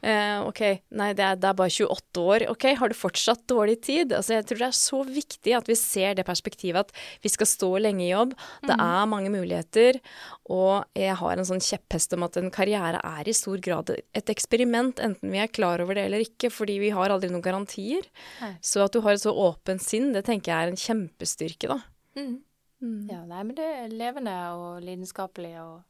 Uh, 0.02 0.48
OK, 0.50 0.62
nei, 0.98 1.12
det 1.14 1.22
er, 1.22 1.36
det 1.38 1.46
er, 1.46 1.58
bare 1.58 1.70
28 1.70 2.24
år. 2.26 2.46
OK, 2.50 2.66
har 2.80 2.90
du 2.90 2.98
fortsatt 2.98 3.44
dårlig 3.50 3.78
tid? 3.86 4.16
Altså, 4.18 4.34
jeg 4.38 4.48
tror 4.50 4.62
det 4.64 4.68
er 4.68 4.78
så 4.80 5.02
viktig 5.06 5.54
at 5.58 5.70
vi 5.70 5.78
ser 5.78 6.18
det 6.18 6.26
perspektivet 6.26 6.90
at 6.90 7.04
vi 7.22 7.30
skal 7.30 7.50
stå 7.50 7.70
lenge 7.86 8.08
i 8.08 8.10
jobb. 8.10 8.34
Det 8.66 8.74
mm. 8.74 8.84
er 8.88 9.12
mange 9.12 9.34
muligheter, 9.34 10.02
og 10.50 10.88
jeg 10.98 11.18
har 11.22 11.38
en 11.38 11.48
sånn 11.48 11.62
kjepphest 11.62 12.18
om 12.18 12.26
at 12.26 12.40
en 12.42 12.50
karriere 12.54 13.02
er 13.06 13.30
i 13.30 13.36
stor 13.38 13.62
grad 13.62 13.94
et 13.94 14.34
eksperiment, 14.34 15.02
enten 15.06 15.34
vi 15.34 15.42
er 15.44 15.54
klar 15.54 15.84
over 15.84 15.98
det 15.98 16.08
eller 16.10 16.26
ikke, 16.26 16.50
fordi 16.54 16.80
vi 16.82 16.94
har 16.96 17.14
aldri 17.14 17.30
noen 17.30 17.46
garantier. 17.46 18.08
Nei. 18.42 18.56
Så 18.66 18.82
at 18.86 18.96
du 18.96 19.04
har 19.06 19.14
et 19.14 19.24
så 19.24 19.34
åpent 19.34 19.86
sinn, 19.86 20.12
det 20.16 20.26
tenker 20.30 20.54
jeg 20.54 20.66
er 20.66 20.74
en 20.74 20.82
kjempestyrke, 20.82 21.76
da. 21.76 21.82
Mm. 22.18 22.40
Mm. 22.82 23.02
Ja, 23.12 23.22
nei, 23.30 23.44
men 23.46 23.54
det 23.58 23.66
er 23.70 23.94
levende 23.94 24.34
og 24.58 24.82
lidenskapelig 24.82 25.54
og 25.62 25.82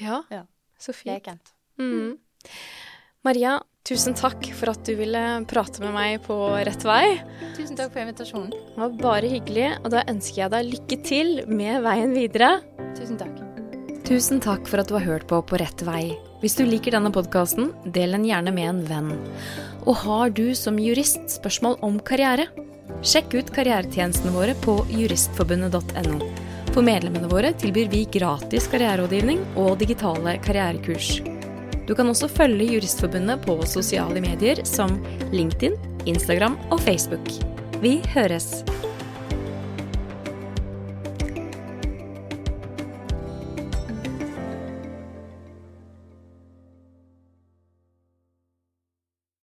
Ja, 0.00 0.22
ja. 0.32 0.46
så 0.80 0.94
fint. 0.96 1.12
Lekent. 1.12 1.52
Mm. 1.76 2.16
Maria, 3.20 3.58
tusen 3.84 4.14
takk 4.16 4.46
for 4.56 4.70
at 4.72 4.80
du 4.88 4.94
ville 4.96 5.20
prate 5.48 5.82
med 5.82 5.92
meg 5.92 6.22
på 6.24 6.34
rett 6.64 6.84
vei. 6.88 7.18
Tusen 7.52 7.76
takk 7.76 7.90
for 7.92 8.00
invitasjonen. 8.00 8.48
Det 8.54 8.78
var 8.80 8.94
bare 9.02 9.28
hyggelig, 9.28 9.66
og 9.82 9.90
da 9.92 10.06
ønsker 10.08 10.38
jeg 10.40 10.52
deg 10.54 10.70
lykke 10.70 10.96
til 11.04 11.32
med 11.44 11.82
veien 11.84 12.14
videre. 12.16 12.48
Tusen 12.96 13.18
takk. 13.20 13.34
Tusen 14.08 14.40
takk 14.40 14.64
for 14.70 14.80
at 14.80 14.88
du 14.88 14.96
har 14.96 15.04
hørt 15.04 15.26
på 15.28 15.42
På 15.44 15.58
rett 15.60 15.84
vei. 15.84 16.16
Hvis 16.40 16.56
du 16.56 16.64
liker 16.64 16.96
denne 16.96 17.12
podkasten, 17.12 17.74
del 17.84 18.16
den 18.16 18.24
gjerne 18.24 18.54
med 18.56 18.68
en 18.70 18.80
venn. 18.88 19.10
Og 19.84 20.00
har 20.00 20.32
du 20.32 20.54
som 20.56 20.80
jurist 20.80 21.20
spørsmål 21.28 21.76
om 21.84 21.98
karriere? 22.00 22.48
Sjekk 23.04 23.36
ut 23.36 23.52
karrieretjenestene 23.52 24.32
våre 24.32 24.56
på 24.64 24.78
juristforbundet.no. 24.88 26.32
For 26.72 26.80
medlemmene 26.86 27.28
våre 27.28 27.52
tilbyr 27.52 27.92
vi 27.92 28.06
gratis 28.16 28.70
karriererådgivning 28.72 29.44
og 29.60 29.76
digitale 29.84 30.38
karrierekurs. 30.40 31.18
Du 31.90 31.96
kan 31.98 32.06
også 32.06 32.28
følge 32.30 32.68
Juristforbundet 32.70 33.42
på 33.42 33.56
sosiale 33.66 34.22
medier 34.22 34.62
som 34.62 34.94
LinkedIn, 35.34 35.74
Instagram 36.06 36.54
og 36.70 36.78
Facebook. 36.86 37.32
Vi 37.82 37.96
høres! 38.14 38.62